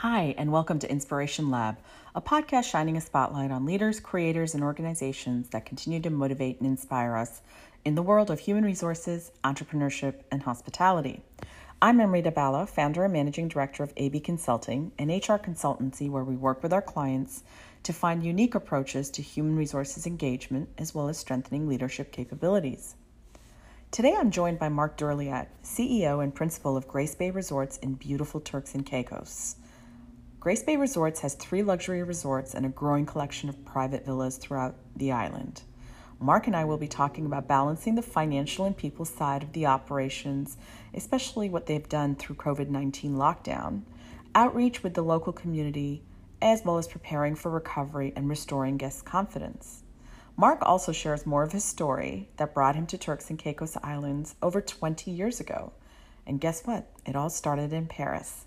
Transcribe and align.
Hi, 0.00 0.34
and 0.38 0.50
welcome 0.50 0.78
to 0.78 0.90
Inspiration 0.90 1.50
Lab, 1.50 1.76
a 2.14 2.22
podcast 2.22 2.64
shining 2.64 2.96
a 2.96 3.02
spotlight 3.02 3.50
on 3.50 3.66
leaders, 3.66 4.00
creators, 4.00 4.54
and 4.54 4.64
organizations 4.64 5.50
that 5.50 5.66
continue 5.66 6.00
to 6.00 6.08
motivate 6.08 6.58
and 6.58 6.66
inspire 6.66 7.16
us 7.16 7.42
in 7.84 7.96
the 7.96 8.02
world 8.02 8.30
of 8.30 8.40
human 8.40 8.64
resources, 8.64 9.30
entrepreneurship, 9.44 10.22
and 10.32 10.44
hospitality. 10.44 11.22
I'm 11.82 12.00
Amrita 12.00 12.30
Bala, 12.30 12.66
founder 12.66 13.04
and 13.04 13.12
managing 13.12 13.48
director 13.48 13.82
of 13.82 13.92
AB 13.98 14.20
Consulting, 14.20 14.92
an 14.98 15.10
HR 15.10 15.36
consultancy 15.36 16.08
where 16.08 16.24
we 16.24 16.34
work 16.34 16.62
with 16.62 16.72
our 16.72 16.80
clients 16.80 17.42
to 17.82 17.92
find 17.92 18.24
unique 18.24 18.54
approaches 18.54 19.10
to 19.10 19.20
human 19.20 19.54
resources 19.54 20.06
engagement 20.06 20.70
as 20.78 20.94
well 20.94 21.10
as 21.10 21.18
strengthening 21.18 21.68
leadership 21.68 22.10
capabilities. 22.10 22.94
Today 23.90 24.16
I'm 24.18 24.30
joined 24.30 24.58
by 24.58 24.70
Mark 24.70 24.96
Durliat, 24.96 25.48
CEO 25.62 26.24
and 26.24 26.34
principal 26.34 26.74
of 26.78 26.88
Grace 26.88 27.14
Bay 27.14 27.30
Resorts 27.30 27.76
in 27.76 27.96
beautiful 27.96 28.40
Turks 28.40 28.74
and 28.74 28.86
Caicos. 28.86 29.56
Grace 30.40 30.62
Bay 30.62 30.78
Resorts 30.78 31.20
has 31.20 31.34
three 31.34 31.62
luxury 31.62 32.02
resorts 32.02 32.54
and 32.54 32.64
a 32.64 32.70
growing 32.70 33.04
collection 33.04 33.50
of 33.50 33.62
private 33.66 34.06
villas 34.06 34.38
throughout 34.38 34.74
the 34.96 35.12
island. 35.12 35.60
Mark 36.18 36.46
and 36.46 36.56
I 36.56 36.64
will 36.64 36.78
be 36.78 36.88
talking 36.88 37.26
about 37.26 37.46
balancing 37.46 37.94
the 37.94 38.00
financial 38.00 38.64
and 38.64 38.74
people 38.74 39.04
side 39.04 39.42
of 39.42 39.52
the 39.52 39.66
operations, 39.66 40.56
especially 40.94 41.50
what 41.50 41.66
they've 41.66 41.86
done 41.90 42.14
through 42.14 42.36
COVID 42.36 42.70
19 42.70 43.16
lockdown, 43.16 43.82
outreach 44.34 44.82
with 44.82 44.94
the 44.94 45.02
local 45.02 45.34
community, 45.34 46.04
as 46.40 46.64
well 46.64 46.78
as 46.78 46.88
preparing 46.88 47.34
for 47.34 47.50
recovery 47.50 48.14
and 48.16 48.26
restoring 48.26 48.78
guests' 48.78 49.02
confidence. 49.02 49.82
Mark 50.38 50.60
also 50.62 50.90
shares 50.90 51.26
more 51.26 51.42
of 51.42 51.52
his 51.52 51.64
story 51.64 52.30
that 52.38 52.54
brought 52.54 52.76
him 52.76 52.86
to 52.86 52.96
Turks 52.96 53.28
and 53.28 53.38
Caicos 53.38 53.76
Islands 53.82 54.36
over 54.42 54.62
20 54.62 55.10
years 55.10 55.38
ago. 55.38 55.74
And 56.26 56.40
guess 56.40 56.62
what? 56.62 56.90
It 57.04 57.14
all 57.14 57.28
started 57.28 57.74
in 57.74 57.88
Paris. 57.88 58.46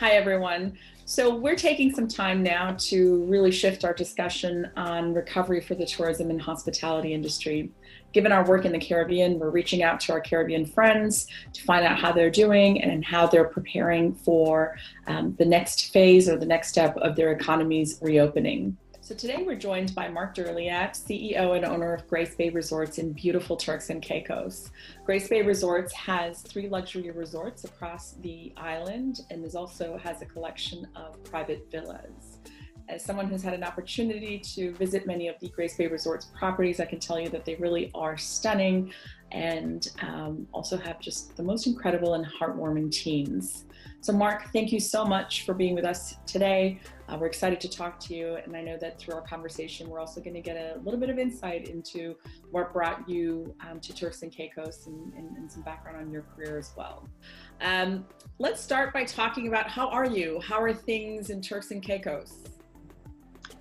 Hi, 0.00 0.12
everyone. 0.12 0.78
So, 1.04 1.34
we're 1.34 1.56
taking 1.56 1.94
some 1.94 2.08
time 2.08 2.42
now 2.42 2.74
to 2.88 3.22
really 3.24 3.50
shift 3.50 3.84
our 3.84 3.92
discussion 3.92 4.70
on 4.74 5.12
recovery 5.12 5.60
for 5.60 5.74
the 5.74 5.84
tourism 5.84 6.30
and 6.30 6.40
hospitality 6.40 7.12
industry. 7.12 7.70
Given 8.14 8.32
our 8.32 8.42
work 8.48 8.64
in 8.64 8.72
the 8.72 8.78
Caribbean, 8.78 9.38
we're 9.38 9.50
reaching 9.50 9.82
out 9.82 10.00
to 10.00 10.12
our 10.12 10.20
Caribbean 10.22 10.64
friends 10.64 11.26
to 11.52 11.62
find 11.64 11.84
out 11.84 11.98
how 11.98 12.12
they're 12.12 12.30
doing 12.30 12.82
and 12.82 13.04
how 13.04 13.26
they're 13.26 13.50
preparing 13.50 14.14
for 14.14 14.74
um, 15.06 15.36
the 15.38 15.44
next 15.44 15.92
phase 15.92 16.30
or 16.30 16.38
the 16.38 16.46
next 16.46 16.68
step 16.70 16.96
of 16.96 17.14
their 17.14 17.32
economy's 17.32 17.98
reopening. 18.00 18.78
So 19.10 19.16
today 19.16 19.42
we're 19.44 19.56
joined 19.56 19.92
by 19.92 20.06
Mark 20.06 20.36
Durliat, 20.36 20.92
CEO 20.92 21.56
and 21.56 21.64
owner 21.64 21.92
of 21.94 22.06
Grace 22.06 22.36
Bay 22.36 22.48
Resorts 22.48 22.98
in 22.98 23.12
beautiful 23.12 23.56
Turks 23.56 23.90
and 23.90 24.00
Caicos. 24.00 24.70
Grace 25.04 25.26
Bay 25.26 25.42
Resorts 25.42 25.92
has 25.94 26.42
three 26.42 26.68
luxury 26.68 27.10
resorts 27.10 27.64
across 27.64 28.12
the 28.20 28.52
island 28.56 29.22
and 29.30 29.44
is 29.44 29.56
also 29.56 29.98
has 29.98 30.22
a 30.22 30.26
collection 30.26 30.86
of 30.94 31.24
private 31.24 31.66
villas. 31.72 32.38
As 32.88 33.04
someone 33.04 33.26
who's 33.26 33.42
had 33.42 33.52
an 33.52 33.64
opportunity 33.64 34.38
to 34.54 34.74
visit 34.74 35.08
many 35.08 35.26
of 35.26 35.34
the 35.40 35.48
Grace 35.48 35.76
Bay 35.76 35.88
Resorts 35.88 36.26
properties, 36.26 36.78
I 36.78 36.84
can 36.84 37.00
tell 37.00 37.18
you 37.18 37.30
that 37.30 37.44
they 37.44 37.56
really 37.56 37.90
are 37.96 38.16
stunning 38.16 38.92
and 39.32 39.88
um, 40.02 40.46
also 40.52 40.76
have 40.76 41.00
just 41.00 41.36
the 41.36 41.42
most 41.42 41.66
incredible 41.66 42.14
and 42.14 42.26
heartwarming 42.26 42.90
teams. 42.90 43.64
So, 44.02 44.14
Mark, 44.14 44.50
thank 44.52 44.72
you 44.72 44.80
so 44.80 45.04
much 45.04 45.44
for 45.44 45.52
being 45.52 45.74
with 45.74 45.84
us 45.84 46.16
today. 46.26 46.80
Uh, 47.06 47.18
we're 47.20 47.26
excited 47.26 47.60
to 47.60 47.68
talk 47.68 48.00
to 48.00 48.14
you, 48.14 48.36
and 48.36 48.56
I 48.56 48.62
know 48.62 48.78
that 48.78 48.98
through 48.98 49.14
our 49.14 49.20
conversation, 49.20 49.90
we're 49.90 50.00
also 50.00 50.22
going 50.22 50.34
to 50.34 50.40
get 50.40 50.56
a 50.56 50.78
little 50.82 50.98
bit 50.98 51.10
of 51.10 51.18
insight 51.18 51.68
into 51.68 52.16
what 52.50 52.72
brought 52.72 53.06
you 53.08 53.54
um, 53.68 53.78
to 53.80 53.94
Turks 53.94 54.22
and 54.22 54.32
Caicos 54.32 54.86
and, 54.86 55.12
and, 55.14 55.36
and, 55.36 55.52
some 55.52 55.62
background 55.62 55.98
on 55.98 56.10
your 56.10 56.22
career 56.22 56.56
as 56.56 56.72
well. 56.76 57.06
Um, 57.60 58.06
let's 58.38 58.60
start 58.60 58.94
by 58.94 59.04
talking 59.04 59.48
about 59.48 59.68
how 59.68 59.88
are 59.88 60.06
you? 60.06 60.40
How 60.40 60.62
are 60.62 60.72
things 60.72 61.28
in 61.28 61.42
Turks 61.42 61.70
and 61.70 61.82
Caicos? 61.82 62.44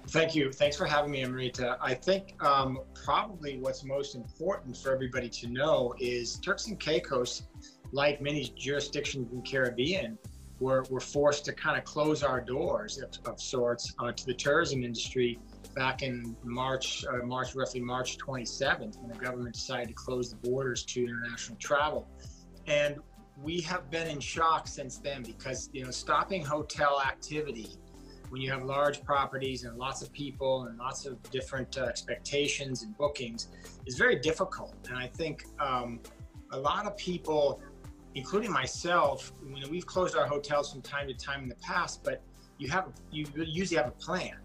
Thank 0.09 0.33
you. 0.33 0.51
Thanks 0.51 0.75
for 0.75 0.85
having 0.85 1.11
me, 1.11 1.23
Amrita. 1.23 1.77
I 1.79 1.93
think 1.93 2.33
um, 2.43 2.79
probably 2.95 3.59
what's 3.59 3.83
most 3.83 4.15
important 4.15 4.75
for 4.75 4.91
everybody 4.91 5.29
to 5.29 5.47
know 5.47 5.93
is 5.99 6.39
Turks 6.39 6.65
and 6.65 6.79
Caicos, 6.79 7.43
like 7.91 8.19
many 8.19 8.51
jurisdictions 8.57 9.31
in 9.31 9.37
the 9.37 9.43
Caribbean, 9.43 10.17
we're, 10.59 10.83
we're 10.89 10.99
forced 10.99 11.45
to 11.45 11.53
kind 11.53 11.77
of 11.77 11.83
close 11.83 12.23
our 12.23 12.41
doors 12.41 12.97
of, 12.97 13.11
of 13.31 13.39
sorts 13.39 13.93
uh, 13.99 14.11
to 14.11 14.25
the 14.25 14.33
tourism 14.33 14.83
industry 14.83 15.37
back 15.75 16.01
in 16.01 16.35
March, 16.43 17.05
uh, 17.05 17.23
March 17.23 17.53
roughly 17.53 17.79
March 17.79 18.17
27th, 18.17 18.99
when 18.99 19.11
the 19.11 19.23
government 19.23 19.53
decided 19.53 19.89
to 19.89 19.93
close 19.93 20.31
the 20.31 20.37
borders 20.37 20.83
to 20.85 21.03
international 21.03 21.57
travel. 21.59 22.07
And 22.65 22.97
we 23.37 23.61
have 23.61 23.91
been 23.91 24.07
in 24.07 24.19
shock 24.19 24.67
since 24.67 24.97
then 24.97 25.21
because 25.21 25.69
you 25.71 25.85
know 25.85 25.91
stopping 25.91 26.43
hotel 26.43 26.99
activity 26.99 27.77
when 28.29 28.41
you 28.41 28.51
have 28.51 28.63
large 28.63 29.03
properties 29.03 29.63
and 29.63 29.77
lots 29.77 30.01
of 30.01 30.11
people 30.13 30.63
and 30.65 30.77
lots 30.77 31.05
of 31.05 31.21
different 31.31 31.77
uh, 31.77 31.83
expectations 31.83 32.83
and 32.83 32.95
bookings 32.97 33.47
is 33.85 33.97
very 33.97 34.19
difficult. 34.19 34.75
And 34.87 34.97
I 34.97 35.07
think 35.07 35.45
um, 35.59 35.99
a 36.51 36.59
lot 36.59 36.85
of 36.85 36.95
people 36.97 37.61
including 38.15 38.51
myself, 38.51 39.31
know, 39.43 39.67
we've 39.69 39.85
closed 39.85 40.15
our 40.15 40.25
hotels 40.25 40.71
from 40.71 40.81
time 40.81 41.07
to 41.07 41.13
time 41.13 41.43
in 41.43 41.49
the 41.49 41.55
past, 41.55 42.03
but 42.03 42.21
you 42.57 42.67
have 42.69 42.87
you 43.11 43.25
usually 43.35 43.77
have 43.77 43.87
a 43.87 43.91
plan. 43.91 44.35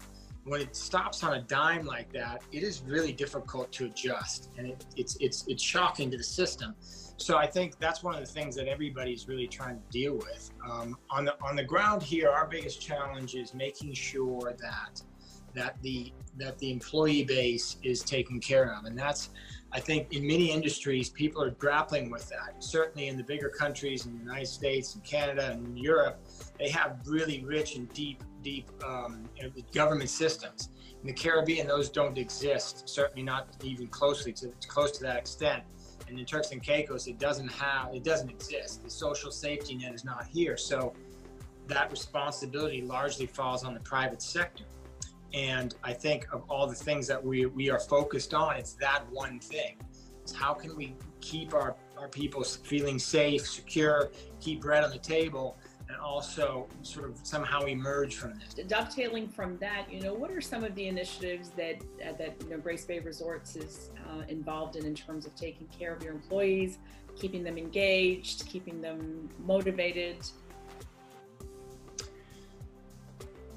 When 0.45 0.61
it 0.61 0.75
stops 0.75 1.23
on 1.23 1.33
a 1.33 1.41
dime 1.41 1.85
like 1.85 2.13
that, 2.13 2.43
it 2.51 2.61
is 2.61 2.83
really 2.85 3.11
difficult 3.11 3.71
to 3.73 3.85
adjust, 3.85 4.51
and 4.57 4.67
it, 4.67 4.85
it's 4.95 5.17
it's 5.19 5.43
it's 5.47 5.63
shocking 5.63 6.11
to 6.11 6.17
the 6.17 6.23
system. 6.23 6.75
So 7.17 7.37
I 7.37 7.47
think 7.47 7.79
that's 7.79 8.03
one 8.03 8.13
of 8.13 8.19
the 8.19 8.31
things 8.31 8.55
that 8.55 8.67
everybody's 8.67 9.27
really 9.27 9.47
trying 9.47 9.77
to 9.77 9.83
deal 9.89 10.15
with. 10.15 10.51
Um, 10.69 10.97
on 11.09 11.25
the 11.25 11.35
on 11.43 11.55
the 11.55 11.63
ground 11.63 12.03
here, 12.03 12.29
our 12.29 12.47
biggest 12.47 12.79
challenge 12.79 13.33
is 13.33 13.55
making 13.55 13.93
sure 13.93 14.53
that 14.59 15.01
that 15.55 15.81
the 15.81 16.13
that 16.37 16.59
the 16.59 16.71
employee 16.71 17.23
base 17.23 17.77
is 17.81 18.03
taken 18.03 18.39
care 18.39 18.71
of, 18.71 18.85
and 18.85 18.97
that's 18.97 19.29
I 19.75 19.79
think 19.81 20.13
in 20.13 20.25
many 20.25 20.51
industries, 20.51 21.09
people 21.09 21.43
are 21.43 21.49
grappling 21.49 22.09
with 22.09 22.29
that. 22.29 22.63
Certainly 22.63 23.09
in 23.09 23.17
the 23.17 23.23
bigger 23.23 23.49
countries 23.49 24.05
in 24.05 24.13
the 24.13 24.19
United 24.19 24.47
States 24.47 24.95
and 24.95 25.03
Canada 25.03 25.51
and 25.51 25.77
Europe, 25.77 26.24
they 26.59 26.69
have 26.69 26.99
really 27.05 27.43
rich 27.43 27.75
and 27.75 27.91
deep, 27.93 28.23
deep 28.41 28.69
um, 28.83 29.23
government 29.73 30.09
systems. 30.09 30.69
In 31.01 31.07
the 31.07 31.13
Caribbean, 31.13 31.67
those 31.67 31.89
don't 31.89 32.17
exist, 32.17 32.87
certainly 32.89 33.23
not 33.23 33.47
even 33.63 33.87
closely 33.87 34.33
to 34.33 34.51
close 34.67 34.91
to 34.93 35.03
that 35.03 35.17
extent. 35.17 35.63
And 36.07 36.19
in 36.19 36.25
Turks 36.25 36.51
and 36.51 36.61
Caicos, 36.61 37.07
it 37.07 37.19
doesn't 37.19 37.51
have, 37.51 37.93
it 37.93 38.03
doesn't 38.03 38.29
exist. 38.29 38.83
The 38.83 38.89
social 38.89 39.31
safety 39.31 39.75
net 39.75 39.93
is 39.93 40.05
not 40.05 40.27
here. 40.27 40.55
So 40.57 40.93
that 41.67 41.91
responsibility 41.91 42.81
largely 42.81 43.25
falls 43.25 43.63
on 43.63 43.73
the 43.73 43.79
private 43.79 44.21
sector. 44.21 44.65
And 45.33 45.75
I 45.83 45.93
think 45.93 46.27
of 46.31 46.43
all 46.49 46.67
the 46.67 46.75
things 46.75 47.07
that 47.07 47.23
we, 47.23 47.45
we 47.45 47.69
are 47.69 47.79
focused 47.79 48.33
on, 48.33 48.55
it's 48.55 48.73
that 48.73 49.03
one 49.11 49.39
thing. 49.39 49.77
It's 50.21 50.33
how 50.33 50.53
can 50.53 50.75
we 50.75 50.95
keep 51.21 51.53
our, 51.53 51.75
our 51.97 52.07
people 52.07 52.43
feeling 52.43 52.99
safe, 52.99 53.47
secure, 53.47 54.11
keep 54.39 54.61
bread 54.61 54.83
on 54.83 54.91
the 54.91 54.97
table, 54.97 55.57
and 55.95 56.03
also 56.03 56.67
sort 56.81 57.09
of 57.09 57.17
somehow 57.23 57.61
emerge 57.61 58.15
from 58.15 58.33
this. 58.39 58.53
Dovetailing 58.67 59.27
from 59.27 59.57
that, 59.57 59.91
you 59.91 60.01
know, 60.01 60.13
what 60.13 60.31
are 60.31 60.41
some 60.41 60.63
of 60.63 60.75
the 60.75 60.87
initiatives 60.87 61.49
that 61.51 61.81
uh, 62.01 62.13
that 62.17 62.35
you 62.43 62.49
know 62.49 62.57
Grace 62.57 62.85
Bay 62.85 62.99
Resorts 62.99 63.55
is 63.55 63.91
uh, 64.09 64.23
involved 64.27 64.75
in 64.75 64.85
in 64.85 64.95
terms 64.95 65.25
of 65.25 65.35
taking 65.35 65.67
care 65.67 65.93
of 65.93 66.03
your 66.03 66.13
employees, 66.13 66.77
keeping 67.15 67.43
them 67.43 67.57
engaged, 67.57 68.45
keeping 68.47 68.81
them 68.81 69.29
motivated? 69.45 70.17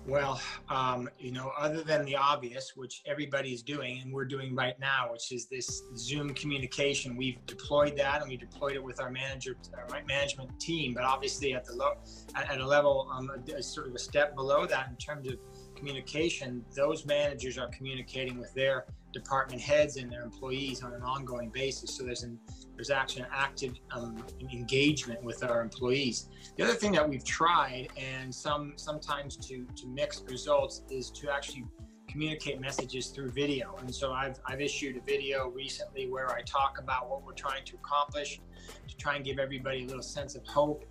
Well, 0.08 0.40
um, 0.70 1.10
you 1.18 1.32
know, 1.32 1.52
other 1.58 1.82
than 1.82 2.06
the 2.06 2.16
obvious, 2.16 2.72
which 2.74 3.02
everybody's 3.04 3.62
doing 3.62 4.00
and 4.00 4.10
we're 4.10 4.24
doing 4.24 4.54
right 4.54 4.80
now, 4.80 5.12
which 5.12 5.32
is 5.32 5.48
this 5.48 5.82
Zoom 5.98 6.32
communication, 6.32 7.14
we've 7.14 7.44
deployed 7.44 7.94
that 7.98 8.22
and 8.22 8.30
we 8.30 8.38
deployed 8.38 8.72
it 8.72 8.82
with 8.82 9.02
our 9.02 9.10
manager, 9.10 9.54
our 9.76 10.02
management 10.04 10.58
team. 10.58 10.94
But 10.94 11.04
obviously, 11.04 11.52
at 11.52 11.66
the 11.66 11.74
low, 11.74 11.98
at, 12.34 12.58
a 12.58 12.66
level, 12.66 13.06
um, 13.12 13.30
a, 13.54 13.62
sort 13.62 13.86
of 13.86 13.94
a 13.94 13.98
step 13.98 14.34
below 14.34 14.64
that 14.64 14.88
in 14.88 14.96
terms 14.96 15.28
of 15.28 15.34
communication, 15.76 16.64
those 16.74 17.04
managers 17.04 17.58
are 17.58 17.68
communicating 17.68 18.38
with 18.38 18.54
their 18.54 18.86
department 19.18 19.60
heads 19.60 19.96
and 19.96 20.10
their 20.10 20.22
employees 20.22 20.82
on 20.82 20.92
an 20.92 21.02
ongoing 21.02 21.50
basis. 21.50 21.94
So 21.96 22.04
there's 22.04 22.22
an 22.22 22.38
there's 22.74 22.90
actually 22.90 23.22
an 23.22 23.28
active 23.32 23.74
um, 23.90 24.24
engagement 24.52 25.22
with 25.22 25.42
our 25.42 25.60
employees. 25.60 26.28
The 26.56 26.62
other 26.64 26.74
thing 26.74 26.92
that 26.92 27.08
we've 27.08 27.24
tried, 27.24 27.88
and 27.96 28.34
some 28.34 28.74
sometimes 28.76 29.36
to 29.48 29.66
to 29.80 29.86
mix 29.86 30.22
results, 30.28 30.82
is 30.90 31.10
to 31.12 31.30
actually 31.30 31.64
communicate 32.08 32.60
messages 32.60 33.08
through 33.08 33.30
video. 33.30 33.76
And 33.80 33.94
so 33.94 34.12
I've 34.12 34.38
I've 34.46 34.60
issued 34.60 34.96
a 34.96 35.00
video 35.00 35.48
recently 35.48 36.08
where 36.08 36.30
I 36.30 36.42
talk 36.42 36.78
about 36.78 37.10
what 37.10 37.24
we're 37.24 37.40
trying 37.46 37.64
to 37.66 37.76
accomplish, 37.76 38.40
to 38.88 38.96
try 38.96 39.16
and 39.16 39.24
give 39.24 39.38
everybody 39.38 39.84
a 39.84 39.86
little 39.86 40.02
sense 40.02 40.34
of 40.34 40.44
hope. 40.46 40.84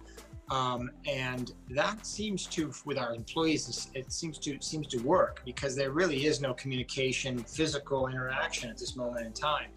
Um, 0.49 0.89
and 1.05 1.51
that 1.71 2.05
seems 2.05 2.45
to, 2.47 2.71
with 2.85 2.97
our 2.97 3.13
employees, 3.13 3.89
it 3.93 4.11
seems 4.11 4.37
to 4.39 4.57
seems 4.61 4.87
to 4.87 4.97
work 4.99 5.41
because 5.45 5.75
there 5.75 5.91
really 5.91 6.25
is 6.25 6.39
no 6.39 6.53
communication, 6.53 7.39
physical 7.39 8.07
interaction 8.07 8.69
at 8.69 8.77
this 8.77 8.95
moment 8.95 9.25
in 9.25 9.33
time. 9.33 9.71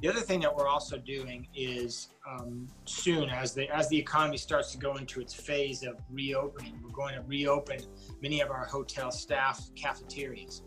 The 0.00 0.08
other 0.08 0.20
thing 0.20 0.40
that 0.40 0.54
we're 0.54 0.68
also 0.68 0.96
doing 0.96 1.48
is 1.54 2.08
um, 2.26 2.68
soon, 2.84 3.28
as 3.28 3.52
the 3.52 3.68
as 3.68 3.88
the 3.88 3.98
economy 3.98 4.38
starts 4.38 4.72
to 4.72 4.78
go 4.78 4.96
into 4.96 5.20
its 5.20 5.34
phase 5.34 5.82
of 5.82 5.98
reopening, 6.10 6.80
we're 6.82 6.90
going 6.90 7.14
to 7.14 7.22
reopen 7.22 7.80
many 8.22 8.40
of 8.40 8.50
our 8.50 8.64
hotel 8.64 9.10
staff 9.10 9.60
cafeterias, 9.74 10.62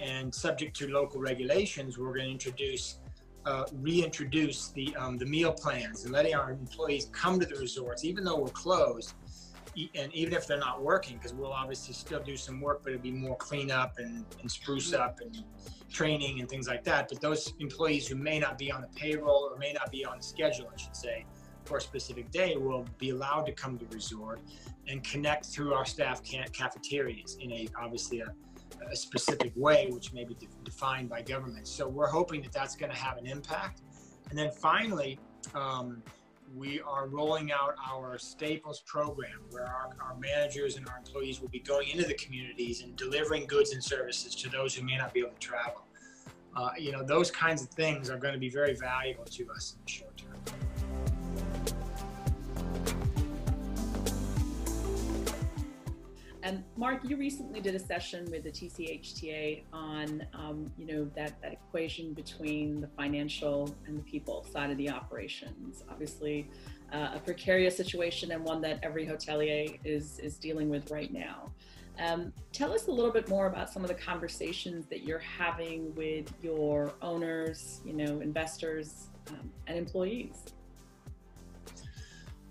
and 0.00 0.34
subject 0.34 0.76
to 0.76 0.88
local 0.88 1.20
regulations, 1.20 1.96
we're 1.96 2.12
going 2.12 2.26
to 2.26 2.32
introduce 2.32 2.98
uh, 3.46 3.64
reintroduce 3.80 4.68
the 4.68 4.94
um, 4.96 5.16
the 5.16 5.24
meal 5.24 5.52
plans 5.52 6.04
and 6.04 6.12
letting 6.12 6.34
our 6.34 6.50
employees 6.50 7.08
come 7.12 7.38
to 7.40 7.46
the 7.46 7.54
resorts, 7.54 8.04
even 8.04 8.24
though 8.24 8.36
we're 8.36 8.48
closed, 8.48 9.14
and 9.94 10.12
even 10.14 10.34
if 10.34 10.46
they're 10.46 10.58
not 10.58 10.82
working, 10.82 11.16
because 11.16 11.32
we'll 11.32 11.52
obviously 11.52 11.94
still 11.94 12.20
do 12.20 12.36
some 12.36 12.60
work, 12.60 12.82
but 12.82 12.92
it'll 12.92 13.02
be 13.02 13.10
more 13.12 13.36
cleanup 13.36 13.98
and, 13.98 14.24
and 14.40 14.50
spruce 14.50 14.92
up 14.92 15.20
and 15.20 15.44
training 15.92 16.40
and 16.40 16.48
things 16.48 16.66
like 16.66 16.82
that. 16.84 17.08
But 17.08 17.20
those 17.20 17.54
employees 17.60 18.08
who 18.08 18.16
may 18.16 18.38
not 18.38 18.58
be 18.58 18.72
on 18.72 18.80
the 18.80 18.88
payroll 18.88 19.48
or 19.52 19.58
may 19.58 19.72
not 19.72 19.90
be 19.92 20.04
on 20.04 20.16
the 20.16 20.22
schedule, 20.22 20.68
I 20.72 20.76
should 20.76 20.96
say, 20.96 21.24
for 21.64 21.76
a 21.76 21.80
specific 21.80 22.30
day, 22.30 22.56
will 22.56 22.86
be 22.98 23.10
allowed 23.10 23.44
to 23.46 23.52
come 23.52 23.78
to 23.78 23.84
the 23.84 23.94
resort 23.94 24.40
and 24.88 25.04
connect 25.04 25.46
through 25.46 25.74
our 25.74 25.84
staff 25.84 26.20
cafeterias 26.52 27.36
in 27.40 27.52
a 27.52 27.68
obviously 27.78 28.20
a 28.20 28.28
a 28.90 28.96
specific 28.96 29.52
way, 29.56 29.88
which 29.90 30.12
may 30.12 30.24
be 30.24 30.34
de- 30.34 30.46
defined 30.64 31.08
by 31.08 31.22
government. 31.22 31.66
So 31.68 31.88
we're 31.88 32.08
hoping 32.08 32.42
that 32.42 32.52
that's 32.52 32.76
going 32.76 32.92
to 32.92 32.98
have 32.98 33.18
an 33.18 33.26
impact. 33.26 33.82
And 34.30 34.38
then 34.38 34.50
finally, 34.50 35.18
um, 35.54 36.02
we 36.54 36.80
are 36.80 37.08
rolling 37.08 37.50
out 37.52 37.74
our 37.90 38.18
Staples 38.18 38.80
program 38.86 39.40
where 39.50 39.66
our, 39.66 39.90
our, 40.00 40.16
managers 40.16 40.76
and 40.76 40.88
our 40.88 40.98
employees 40.98 41.40
will 41.40 41.48
be 41.48 41.58
going 41.58 41.88
into 41.88 42.04
the 42.04 42.14
communities 42.14 42.82
and 42.82 42.94
delivering 42.96 43.46
goods 43.46 43.72
and 43.72 43.82
services 43.82 44.34
to 44.36 44.48
those 44.48 44.74
who 44.74 44.84
may 44.84 44.96
not 44.96 45.12
be 45.12 45.20
able 45.20 45.32
to 45.32 45.38
travel. 45.38 45.82
Uh, 46.54 46.70
you 46.78 46.92
know, 46.92 47.02
those 47.02 47.30
kinds 47.30 47.62
of 47.62 47.68
things 47.68 48.08
are 48.08 48.16
going 48.16 48.32
to 48.32 48.40
be 48.40 48.48
very 48.48 48.74
valuable 48.74 49.24
to 49.24 49.50
us 49.50 49.74
in 49.74 49.84
the 49.84 49.90
short 49.90 50.05
And 56.46 56.62
Mark, 56.76 57.00
you 57.02 57.16
recently 57.16 57.60
did 57.60 57.74
a 57.74 57.78
session 57.80 58.30
with 58.30 58.44
the 58.44 58.52
TCHTA 58.52 59.64
on, 59.72 60.24
um, 60.32 60.70
you 60.78 60.86
know, 60.86 61.10
that, 61.16 61.42
that 61.42 61.52
equation 61.52 62.12
between 62.12 62.80
the 62.80 62.86
financial 62.86 63.74
and 63.84 63.98
the 63.98 64.02
people 64.04 64.46
side 64.52 64.70
of 64.70 64.76
the 64.76 64.88
operations. 64.88 65.82
Obviously, 65.90 66.48
uh, 66.92 67.08
a 67.14 67.18
precarious 67.18 67.76
situation 67.76 68.30
and 68.30 68.44
one 68.44 68.60
that 68.60 68.78
every 68.84 69.04
hotelier 69.04 69.76
is 69.84 70.20
is 70.20 70.36
dealing 70.36 70.68
with 70.68 70.88
right 70.92 71.12
now. 71.12 71.50
Um, 71.98 72.32
tell 72.52 72.72
us 72.72 72.86
a 72.86 72.92
little 72.92 73.10
bit 73.10 73.28
more 73.28 73.48
about 73.48 73.68
some 73.68 73.82
of 73.82 73.88
the 73.88 73.96
conversations 73.96 74.86
that 74.86 75.02
you're 75.02 75.18
having 75.18 75.92
with 75.96 76.32
your 76.42 76.94
owners, 77.02 77.80
you 77.84 77.92
know, 77.92 78.20
investors, 78.20 79.08
um, 79.30 79.50
and 79.66 79.76
employees. 79.76 80.54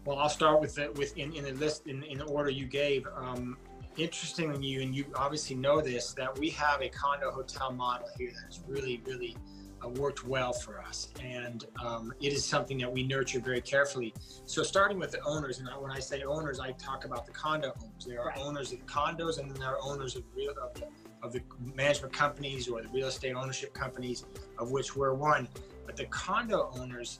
Well, 0.04 0.20
I'll 0.20 0.28
start 0.28 0.60
with 0.60 0.76
the, 0.76 0.92
with 0.96 1.18
in, 1.18 1.34
in 1.34 1.46
the 1.46 1.54
list 1.54 1.88
in, 1.88 2.04
in 2.04 2.18
the 2.18 2.26
order 2.26 2.50
you 2.50 2.66
gave. 2.66 3.08
Um, 3.16 3.58
interesting 3.98 4.62
you, 4.62 4.82
and 4.82 4.96
you 4.96 5.06
obviously 5.16 5.56
know 5.56 5.82
this, 5.82 6.14
that 6.14 6.38
we 6.38 6.50
have 6.52 6.82
a 6.82 6.90
condo 6.90 7.32
hotel 7.32 7.72
model 7.72 8.08
here 8.18 8.32
that 8.36 8.46
has 8.46 8.62
really, 8.68 9.02
really 9.06 9.36
uh, 9.84 9.90
worked 9.90 10.26
well 10.26 10.54
for 10.54 10.82
us. 10.82 11.10
And 11.22 11.66
um, 11.84 12.14
it 12.22 12.34
is 12.34 12.46
something 12.46 12.78
that 12.80 12.92
we 12.92 13.04
nurture 13.04 13.40
very 13.40 13.62
carefully. 13.62 14.14
So, 14.46 14.64
starting 14.64 15.00
with 15.00 15.12
the 15.12 15.22
owners, 15.24 15.60
and 15.60 15.70
when 15.80 15.92
I 15.92 16.00
say 16.00 16.24
owners, 16.24 16.60
I 16.60 16.72
talk 16.74 17.06
about 17.06 17.26
the 17.26 17.32
condo 17.32 17.74
owners. 17.82 18.06
There 18.06 18.22
are 18.22 18.30
right. 18.30 18.40
owners 18.40 18.72
of 18.72 18.80
the 18.80 18.86
condos, 18.86 19.40
and 19.40 19.50
then 19.50 19.60
there 19.60 19.70
are 19.70 19.82
owners 19.82 20.16
of, 20.16 20.24
real, 20.36 20.52
of, 20.52 20.74
the, 20.74 20.88
of 21.22 21.34
the 21.34 21.42
management 21.76 22.14
companies 22.14 22.68
or 22.68 22.82
the 22.82 22.90
real 22.90 23.08
estate 23.08 23.34
ownership 23.36 23.74
companies, 23.74 24.26
of 24.58 24.72
which 24.72 24.96
we're 24.96 25.14
one. 25.14 25.48
But 25.86 25.96
the 25.98 26.06
condo 26.06 26.72
owners, 26.78 27.20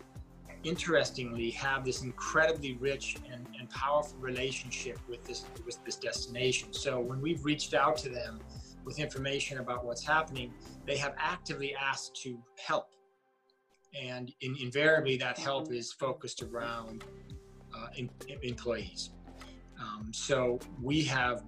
interestingly, 0.66 1.52
have 1.52 1.86
this 1.86 2.02
incredibly 2.02 2.74
rich 2.78 3.18
and 3.32 3.46
and 3.58 3.70
powerful 3.70 4.18
relationship 4.20 4.98
with 5.08 5.24
this 5.24 5.46
with 5.66 5.78
this 5.86 5.96
destination. 5.96 6.74
So 6.74 7.00
when 7.00 7.22
we've 7.22 7.44
reached 7.46 7.74
out 7.74 7.98
to 7.98 8.10
them 8.10 8.40
with 8.84 9.00
information 9.00 9.60
about 9.60 9.86
what's 9.86 10.06
happening, 10.06 10.54
they 10.86 10.98
have 10.98 11.14
actively 11.18 11.76
asked 11.76 12.16
to 12.24 12.38
help, 12.58 12.90
and 14.00 14.32
in, 14.42 14.56
invariably 14.62 15.18
that 15.18 15.38
help 15.38 15.72
is 15.72 15.94
focused 15.94 16.44
around 16.44 17.04
uh, 17.76 17.88
in, 17.96 18.10
in 18.28 18.38
employees. 18.44 19.12
Um, 19.80 20.12
so 20.14 20.60
we 20.82 21.04
have 21.04 21.44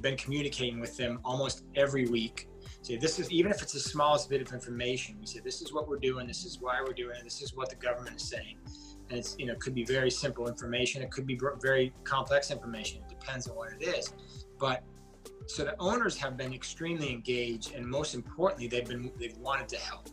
been 0.00 0.16
communicating 0.16 0.80
with 0.80 0.96
them 0.96 1.20
almost 1.24 1.64
every 1.74 2.06
week. 2.06 2.48
Say 2.82 2.96
this 2.96 3.18
is 3.18 3.30
even 3.30 3.52
if 3.52 3.62
it's 3.62 3.74
the 3.74 3.80
smallest 3.80 4.30
bit 4.30 4.40
of 4.40 4.52
information. 4.52 5.16
We 5.20 5.26
say 5.26 5.40
this 5.40 5.60
is 5.60 5.72
what 5.72 5.88
we're 5.88 5.98
doing. 5.98 6.26
This 6.26 6.44
is 6.44 6.60
why 6.60 6.80
we're 6.80 6.94
doing 6.94 7.16
it. 7.16 7.24
This 7.24 7.42
is 7.42 7.54
what 7.54 7.68
the 7.68 7.76
government 7.76 8.16
is 8.16 8.22
saying 8.22 8.56
and 9.10 9.18
it's 9.18 9.36
you 9.38 9.46
know 9.46 9.54
could 9.56 9.74
be 9.74 9.84
very 9.84 10.10
simple 10.10 10.48
information 10.48 11.02
it 11.02 11.10
could 11.10 11.26
be 11.26 11.38
very 11.60 11.92
complex 12.04 12.50
information 12.50 13.00
it 13.02 13.08
depends 13.08 13.48
on 13.48 13.56
what 13.56 13.70
it 13.72 13.82
is 13.82 14.12
but 14.58 14.82
so 15.46 15.64
the 15.64 15.74
owners 15.80 16.16
have 16.16 16.36
been 16.36 16.54
extremely 16.54 17.10
engaged 17.10 17.74
and 17.74 17.84
most 17.84 18.14
importantly 18.14 18.66
they've 18.66 18.88
been 18.88 19.10
they've 19.18 19.36
wanted 19.38 19.68
to 19.68 19.76
help 19.76 20.08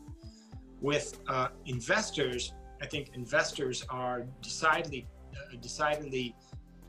with 0.81 1.19
uh, 1.27 1.49
investors 1.65 2.53
i 2.81 2.85
think 2.85 3.11
investors 3.13 3.85
are 3.89 4.25
decidedly 4.41 5.07
uh, 5.35 5.55
decidedly 5.61 6.35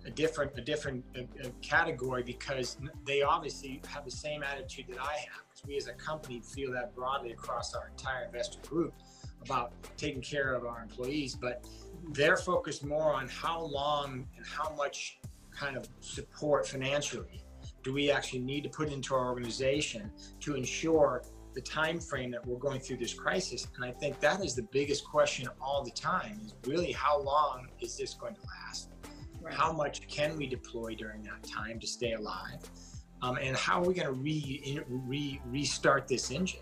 a 0.06 0.10
different 0.10 0.50
a 0.56 0.60
different 0.60 1.04
category 1.60 2.22
because 2.22 2.78
they 3.04 3.22
obviously 3.22 3.80
have 3.86 4.04
the 4.04 4.10
same 4.10 4.42
attitude 4.42 4.86
that 4.88 5.00
i 5.00 5.12
have 5.12 5.42
because 5.58 5.68
we 5.68 5.76
as 5.76 5.86
a 5.88 5.92
company 5.92 6.40
feel 6.40 6.72
that 6.72 6.94
broadly 6.94 7.32
across 7.32 7.74
our 7.74 7.88
entire 7.88 8.24
investor 8.24 8.58
group 8.68 8.94
about 9.42 9.72
taking 9.96 10.20
care 10.20 10.54
of 10.54 10.64
our 10.66 10.82
employees 10.82 11.34
but 11.34 11.64
they're 12.12 12.36
focused 12.36 12.84
more 12.84 13.12
on 13.14 13.28
how 13.28 13.60
long 13.60 14.26
and 14.36 14.46
how 14.46 14.74
much 14.74 15.18
kind 15.50 15.76
of 15.76 15.88
support 16.00 16.66
financially 16.66 17.42
do 17.82 17.92
we 17.92 18.10
actually 18.10 18.40
need 18.40 18.62
to 18.62 18.68
put 18.68 18.92
into 18.92 19.14
our 19.14 19.28
organization 19.28 20.10
to 20.40 20.54
ensure 20.54 21.22
the 21.54 21.60
time 21.60 21.98
frame 21.98 22.30
that 22.30 22.46
we're 22.46 22.58
going 22.58 22.78
through 22.78 22.98
this 22.98 23.14
crisis. 23.14 23.66
And 23.76 23.84
i 23.84 23.90
think 23.90 24.20
that 24.20 24.44
is 24.44 24.54
the 24.54 24.66
biggest 24.70 25.04
question 25.04 25.48
all 25.60 25.82
the 25.82 25.90
time 25.90 26.40
is 26.44 26.54
really 26.66 26.92
how 26.92 27.20
long 27.20 27.68
is 27.80 27.96
this 27.96 28.14
going 28.14 28.34
to 28.34 28.40
last? 28.42 28.90
Right. 29.40 29.54
how 29.54 29.72
much 29.72 30.08
can 30.08 30.36
we 30.36 30.48
deploy 30.48 30.96
during 30.96 31.22
that 31.22 31.44
time 31.44 31.78
to 31.78 31.86
stay 31.86 32.14
alive 32.14 32.58
um, 33.22 33.36
and 33.40 33.56
how 33.56 33.82
are 33.82 33.86
we 33.86 33.94
going 33.94 34.06
to 34.06 34.20
re, 34.20 34.80
re, 34.88 35.40
restart 35.46 36.06
this 36.08 36.30
engine 36.30 36.60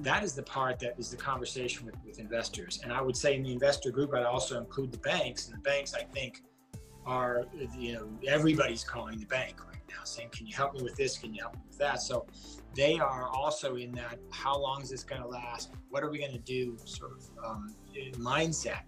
that 0.00 0.24
is 0.24 0.34
the 0.34 0.42
part 0.42 0.78
that 0.80 0.94
is 0.98 1.10
the 1.10 1.16
conversation 1.16 1.86
with, 1.86 1.94
with 2.04 2.18
investors. 2.18 2.80
And 2.82 2.92
I 2.92 3.00
would 3.00 3.16
say 3.16 3.36
in 3.36 3.42
the 3.42 3.52
investor 3.52 3.90
group, 3.90 4.14
I'd 4.14 4.24
also 4.24 4.58
include 4.58 4.92
the 4.92 4.98
banks. 4.98 5.48
And 5.48 5.56
the 5.56 5.60
banks, 5.60 5.94
I 5.94 6.02
think, 6.02 6.42
are, 7.06 7.44
you 7.76 7.94
know, 7.94 8.08
everybody's 8.26 8.84
calling 8.84 9.18
the 9.18 9.26
bank 9.26 9.64
right 9.66 9.80
now 9.88 10.04
saying, 10.04 10.28
can 10.30 10.46
you 10.46 10.54
help 10.54 10.74
me 10.74 10.82
with 10.82 10.96
this? 10.96 11.18
Can 11.18 11.32
you 11.32 11.42
help 11.42 11.54
me 11.54 11.62
with 11.68 11.78
that? 11.78 12.02
So 12.02 12.26
they 12.74 12.98
are 12.98 13.28
also 13.28 13.76
in 13.76 13.92
that, 13.92 14.18
how 14.30 14.58
long 14.58 14.82
is 14.82 14.90
this 14.90 15.02
going 15.02 15.22
to 15.22 15.28
last? 15.28 15.70
What 15.90 16.02
are 16.02 16.10
we 16.10 16.18
going 16.18 16.32
to 16.32 16.38
do 16.38 16.76
sort 16.84 17.12
of 17.12 17.44
um, 17.44 17.74
mindset? 18.16 18.82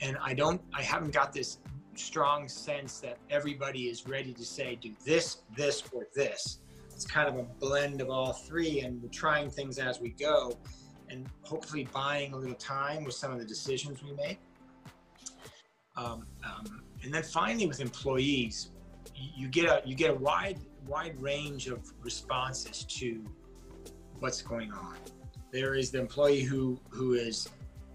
And 0.00 0.16
I 0.22 0.32
don't, 0.32 0.60
I 0.72 0.82
haven't 0.82 1.12
got 1.12 1.32
this 1.32 1.58
strong 2.00 2.48
sense 2.48 3.00
that 3.00 3.18
everybody 3.30 3.88
is 3.88 4.06
ready 4.06 4.32
to 4.32 4.44
say, 4.44 4.76
do 4.76 4.92
this, 5.04 5.38
this, 5.56 5.82
or 5.92 6.06
this. 6.14 6.58
It's 6.92 7.06
kind 7.06 7.28
of 7.28 7.36
a 7.36 7.42
blend 7.42 8.00
of 8.00 8.10
all 8.10 8.32
three 8.32 8.80
and 8.80 9.02
we're 9.02 9.08
trying 9.08 9.50
things 9.50 9.78
as 9.78 10.00
we 10.00 10.10
go 10.10 10.58
and 11.08 11.26
hopefully 11.42 11.88
buying 11.92 12.32
a 12.32 12.36
little 12.36 12.54
time 12.54 13.04
with 13.04 13.14
some 13.14 13.32
of 13.32 13.38
the 13.38 13.44
decisions 13.44 14.02
we 14.02 14.12
make. 14.12 14.38
Um, 15.96 16.26
um, 16.44 16.82
and 17.02 17.12
then 17.12 17.22
finally 17.22 17.66
with 17.66 17.80
employees 17.80 18.70
you 19.14 19.48
get 19.48 19.64
a 19.66 19.82
you 19.86 19.94
get 19.94 20.10
a 20.10 20.14
wide 20.14 20.58
wide 20.86 21.20
range 21.20 21.66
of 21.68 21.80
responses 22.00 22.84
to 22.84 23.22
what's 24.18 24.40
going 24.42 24.72
on. 24.72 24.96
There 25.52 25.74
is 25.74 25.90
the 25.90 26.00
employee 26.00 26.42
who 26.42 26.80
who 26.90 27.14
is 27.14 27.48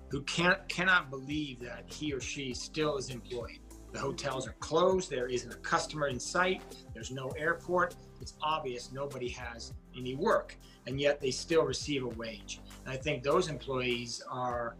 who 0.09 0.21
can't 0.23 0.67
cannot 0.67 1.09
believe 1.09 1.59
that 1.61 1.85
he 1.87 2.13
or 2.13 2.19
she 2.19 2.53
still 2.53 2.97
is 2.97 3.09
employed 3.09 3.59
the 3.95 4.01
hotels 4.01 4.45
are 4.45 4.55
closed. 4.59 5.09
There 5.09 5.27
isn't 5.27 5.51
a 5.51 5.57
customer 5.57 6.09
in 6.09 6.19
sight. 6.19 6.61
There's 6.93 7.11
no 7.11 7.29
airport. 7.37 7.95
It's 8.19 8.33
obvious 8.41 8.91
nobody 8.91 9.29
has 9.29 9.73
any 9.97 10.15
work 10.15 10.57
and 10.85 10.99
yet 10.99 11.21
they 11.21 11.31
still 11.31 11.63
receive 11.63 12.03
a 12.03 12.09
wage. 12.09 12.59
And 12.83 12.93
i 12.93 12.97
think 12.97 13.23
those 13.23 13.47
employees 13.47 14.21
are 14.29 14.75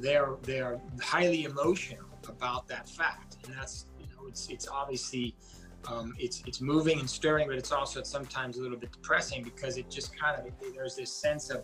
they're 0.00 0.34
they're 0.42 0.78
highly 1.00 1.44
emotional 1.44 2.04
about 2.28 2.68
that 2.68 2.86
fact. 2.88 3.38
And 3.44 3.54
that's 3.56 3.86
you 3.98 4.06
know 4.06 4.28
it's 4.28 4.48
it's 4.48 4.68
obviously 4.68 5.34
um, 5.86 6.14
it's 6.18 6.42
it's 6.46 6.60
moving 6.60 6.98
and 7.00 7.08
stirring 7.08 7.46
but 7.48 7.56
it's 7.56 7.72
also 7.72 8.02
sometimes 8.02 8.58
a 8.58 8.62
little 8.62 8.76
bit 8.76 8.92
depressing 8.92 9.42
because 9.42 9.78
it 9.78 9.88
just 9.88 10.14
kind 10.18 10.36
of 10.38 10.52
there's 10.74 10.96
this 10.96 11.10
sense 11.10 11.48
of 11.48 11.62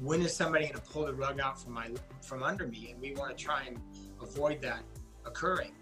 when 0.00 0.22
is 0.22 0.34
somebody 0.34 0.64
going 0.64 0.76
to 0.76 0.90
pull 0.92 1.04
the 1.04 1.12
rug 1.12 1.38
out 1.38 1.60
from 1.60 1.74
my 1.74 1.90
from 2.22 2.42
under 2.42 2.66
me? 2.66 2.92
And 2.92 3.00
we 3.02 3.12
want 3.12 3.36
to 3.36 3.44
try 3.44 3.64
and 3.64 3.78
avoid 4.22 4.62
that 4.62 4.82
occurring 5.26 5.72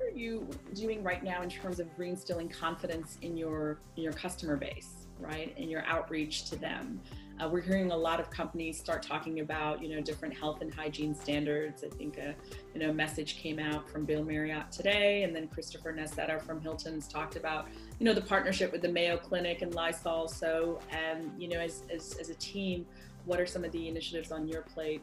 are 0.00 0.10
you 0.10 0.48
doing 0.74 1.02
right 1.02 1.22
now 1.22 1.42
in 1.42 1.48
terms 1.48 1.80
of 1.80 1.86
reinstilling 1.96 2.50
confidence 2.50 3.18
in 3.22 3.36
your 3.36 3.78
in 3.96 4.02
your 4.02 4.12
customer 4.12 4.56
base, 4.56 5.06
right, 5.18 5.54
and 5.58 5.70
your 5.70 5.84
outreach 5.86 6.48
to 6.50 6.56
them? 6.56 7.00
Uh, 7.38 7.46
we're 7.46 7.60
hearing 7.60 7.90
a 7.90 7.96
lot 7.96 8.18
of 8.18 8.30
companies 8.30 8.78
start 8.78 9.02
talking 9.02 9.40
about, 9.40 9.82
you 9.82 9.94
know, 9.94 10.00
different 10.00 10.32
health 10.32 10.62
and 10.62 10.72
hygiene 10.72 11.14
standards. 11.14 11.84
I 11.84 11.88
think 11.88 12.16
a, 12.16 12.34
you 12.72 12.80
know, 12.80 12.92
message 12.94 13.36
came 13.36 13.58
out 13.58 13.90
from 13.90 14.06
Bill 14.06 14.24
Marriott 14.24 14.72
today, 14.72 15.22
and 15.22 15.36
then 15.36 15.46
Christopher 15.48 15.92
Nassetta 15.92 16.40
from 16.40 16.62
Hilton's 16.62 17.06
talked 17.06 17.36
about, 17.36 17.68
you 17.98 18.06
know, 18.06 18.14
the 18.14 18.22
partnership 18.22 18.72
with 18.72 18.80
the 18.80 18.88
Mayo 18.88 19.18
Clinic 19.18 19.60
and 19.60 19.74
Lysol. 19.74 20.28
So, 20.28 20.80
and 20.90 21.30
you 21.38 21.48
know, 21.48 21.60
as, 21.60 21.82
as, 21.92 22.16
as 22.18 22.30
a 22.30 22.34
team, 22.36 22.86
what 23.26 23.38
are 23.38 23.46
some 23.46 23.64
of 23.64 23.72
the 23.72 23.86
initiatives 23.86 24.32
on 24.32 24.48
your 24.48 24.62
plate 24.62 25.02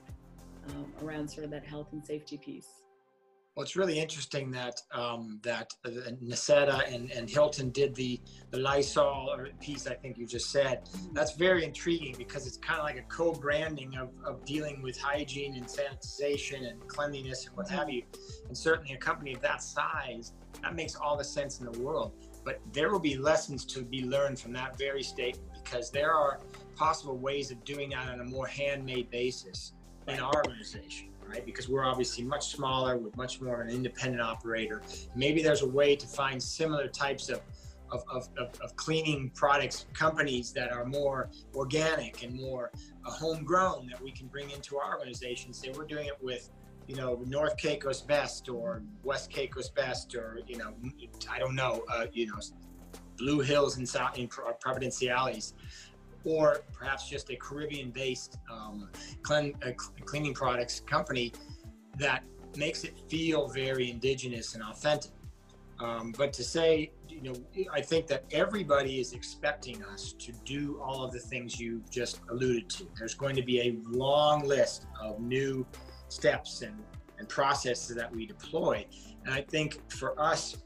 um, 0.69 0.91
around 1.03 1.29
sort 1.29 1.45
of 1.45 1.51
that 1.51 1.65
health 1.65 1.89
and 1.91 2.03
safety 2.03 2.37
piece? 2.37 2.82
Well, 3.55 3.63
it's 3.63 3.75
really 3.75 3.99
interesting 3.99 4.49
that 4.51 4.81
um, 4.91 5.39
that 5.43 5.71
uh, 5.85 5.91
and, 6.91 7.11
and 7.11 7.29
Hilton 7.29 7.69
did 7.69 7.93
the 7.93 8.19
the 8.49 8.57
Lysol 8.57 9.37
piece. 9.61 9.85
I 9.85 9.93
think 9.93 10.17
you 10.17 10.25
just 10.25 10.49
said 10.49 10.89
that's 11.13 11.33
very 11.33 11.63
intriguing 11.63 12.15
because 12.17 12.47
it's 12.47 12.57
kind 12.57 12.79
of 12.79 12.85
like 12.85 12.97
a 12.97 13.03
co-branding 13.03 13.95
of, 13.95 14.09
of 14.25 14.43
dealing 14.43 14.81
with 14.81 14.97
hygiene 14.99 15.55
and 15.55 15.67
sanitization 15.67 16.67
and 16.67 16.87
cleanliness 16.87 17.45
and 17.45 17.55
what 17.55 17.69
have 17.69 17.91
you. 17.91 18.01
And 18.47 18.57
certainly, 18.57 18.95
a 18.95 18.97
company 18.97 19.35
of 19.35 19.41
that 19.41 19.61
size 19.61 20.33
that 20.63 20.73
makes 20.73 20.95
all 20.95 21.15
the 21.15 21.23
sense 21.23 21.59
in 21.59 21.71
the 21.71 21.79
world. 21.79 22.13
But 22.43 22.59
there 22.71 22.91
will 22.91 22.99
be 22.99 23.17
lessons 23.17 23.65
to 23.65 23.83
be 23.83 24.03
learned 24.03 24.39
from 24.39 24.53
that 24.53 24.79
very 24.79 25.03
statement 25.03 25.47
because 25.63 25.91
there 25.91 26.11
are 26.11 26.39
possible 26.75 27.19
ways 27.19 27.51
of 27.51 27.63
doing 27.65 27.91
that 27.91 28.09
on 28.09 28.19
a 28.19 28.25
more 28.25 28.47
handmade 28.47 29.11
basis 29.11 29.73
in 30.07 30.19
our 30.19 30.35
organization 30.37 31.12
right? 31.33 31.45
Because 31.45 31.67
we're 31.67 31.83
obviously 31.83 32.23
much 32.23 32.47
smaller 32.47 32.97
with 32.97 33.17
much 33.17 33.41
more 33.41 33.61
of 33.61 33.67
an 33.67 33.73
independent 33.73 34.21
operator. 34.21 34.81
Maybe 35.15 35.41
there's 35.41 35.63
a 35.63 35.67
way 35.67 35.95
to 35.95 36.07
find 36.07 36.41
similar 36.41 36.87
types 36.87 37.29
of 37.29 37.41
of, 37.91 38.03
of, 38.09 38.49
of, 38.59 38.75
cleaning 38.75 39.29
products 39.35 39.85
companies 39.93 40.51
that 40.51 40.71
are 40.71 40.83
more 40.83 41.29
organic 41.53 42.23
and 42.23 42.33
more 42.33 42.71
uh, 43.05 43.11
homegrown 43.11 43.85
that 43.85 44.01
we 44.01 44.09
can 44.09 44.25
bring 44.25 44.49
into 44.49 44.79
our 44.79 44.97
organization. 44.97 45.53
Say 45.53 45.71
we're 45.77 45.85
doing 45.85 46.07
it 46.07 46.17
with, 46.19 46.49
you 46.87 46.95
know, 46.95 47.21
North 47.27 47.55
Caicos 47.55 48.01
Best 48.01 48.49
or 48.49 48.81
West 49.03 49.29
Caicos 49.29 49.69
Best 49.69 50.15
or, 50.15 50.39
you 50.47 50.57
know, 50.57 50.73
I 51.29 51.37
don't 51.37 51.53
know, 51.53 51.83
uh, 51.87 52.07
you 52.11 52.25
know, 52.25 52.39
Blue 53.15 53.41
Hills 53.41 53.77
in, 53.77 53.85
South, 53.85 54.17
in 54.17 54.27
Providenciales 54.27 55.53
or 56.25 56.63
perhaps 56.73 57.09
just 57.09 57.29
a 57.29 57.35
Caribbean-based 57.35 58.37
um, 58.51 58.89
clean, 59.21 59.53
uh, 59.65 59.71
cleaning 60.05 60.33
products 60.33 60.79
company 60.79 61.33
that 61.97 62.23
makes 62.55 62.83
it 62.83 62.99
feel 63.09 63.47
very 63.47 63.89
indigenous 63.89 64.55
and 64.55 64.63
authentic. 64.63 65.11
Um, 65.79 66.13
but 66.17 66.31
to 66.33 66.43
say, 66.43 66.91
you 67.09 67.21
know, 67.21 67.33
I 67.71 67.81
think 67.81 68.07
that 68.07 68.25
everybody 68.31 68.99
is 68.99 69.13
expecting 69.13 69.83
us 69.83 70.13
to 70.19 70.31
do 70.45 70.79
all 70.81 71.03
of 71.03 71.11
the 71.11 71.19
things 71.19 71.59
you 71.59 71.83
just 71.89 72.21
alluded 72.29 72.69
to. 72.71 72.87
There's 72.97 73.15
going 73.15 73.35
to 73.35 73.43
be 73.43 73.59
a 73.61 73.77
long 73.89 74.43
list 74.45 74.87
of 75.01 75.19
new 75.19 75.65
steps 76.07 76.61
and, 76.61 76.75
and 77.17 77.27
processes 77.27 77.95
that 77.95 78.13
we 78.13 78.25
deploy. 78.25 78.85
And 79.25 79.33
I 79.33 79.41
think 79.41 79.79
for 79.91 80.19
us, 80.19 80.57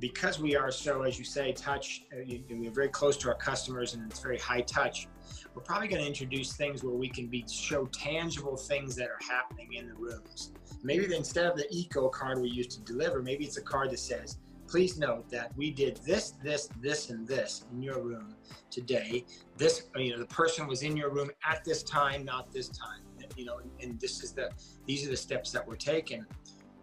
because 0.00 0.40
we 0.40 0.56
are 0.56 0.72
so, 0.72 1.02
as 1.02 1.18
you 1.18 1.24
say, 1.24 1.52
touch, 1.52 2.04
uh, 2.12 2.24
we're 2.50 2.70
very 2.70 2.88
close 2.88 3.16
to 3.18 3.28
our 3.28 3.34
customers 3.34 3.94
and 3.94 4.10
it's 4.10 4.20
very 4.20 4.38
high 4.38 4.62
touch, 4.62 5.08
we're 5.54 5.62
probably 5.62 5.88
going 5.88 6.00
to 6.00 6.08
introduce 6.08 6.54
things 6.54 6.82
where 6.82 6.94
we 6.94 7.08
can 7.08 7.26
be 7.26 7.44
show 7.48 7.84
tangible 7.86 8.56
things 8.56 8.96
that 8.96 9.08
are 9.08 9.18
happening 9.28 9.74
in 9.74 9.88
the 9.88 9.94
rooms. 9.94 10.52
Maybe 10.82 11.14
instead 11.14 11.44
of 11.44 11.56
the 11.56 11.66
eco 11.70 12.08
card 12.08 12.40
we 12.40 12.48
used 12.48 12.70
to 12.72 12.80
deliver, 12.80 13.22
maybe 13.22 13.44
it's 13.44 13.58
a 13.58 13.62
card 13.62 13.90
that 13.90 13.98
says, 13.98 14.38
please 14.66 14.98
note 14.98 15.28
that 15.28 15.54
we 15.56 15.70
did 15.70 15.96
this, 16.06 16.34
this, 16.42 16.70
this, 16.80 17.10
and 17.10 17.26
this 17.26 17.66
in 17.72 17.82
your 17.82 18.00
room 18.00 18.34
today. 18.70 19.24
This, 19.58 19.88
you 19.96 20.12
know, 20.12 20.18
the 20.18 20.26
person 20.26 20.66
was 20.66 20.82
in 20.82 20.96
your 20.96 21.10
room 21.10 21.30
at 21.46 21.64
this 21.64 21.82
time, 21.82 22.24
not 22.24 22.52
this 22.52 22.68
time. 22.68 23.02
You 23.36 23.44
know, 23.46 23.60
and 23.80 24.00
this 24.00 24.22
is 24.22 24.32
the, 24.32 24.50
these 24.86 25.06
are 25.06 25.10
the 25.10 25.16
steps 25.16 25.50
that 25.52 25.66
were 25.66 25.76
taken. 25.76 26.26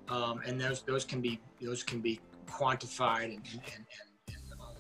Um, 0.09 0.41
and 0.45 0.59
those, 0.59 0.81
those 0.83 1.05
can 1.05 1.21
be, 1.21 1.39
those 1.62 1.83
can 1.83 2.00
be 2.00 2.19
quantified 2.47 3.25
and, 3.25 3.41
and, 3.51 3.61
and, 3.75 3.85
and 4.27 4.37
um, 4.61 4.75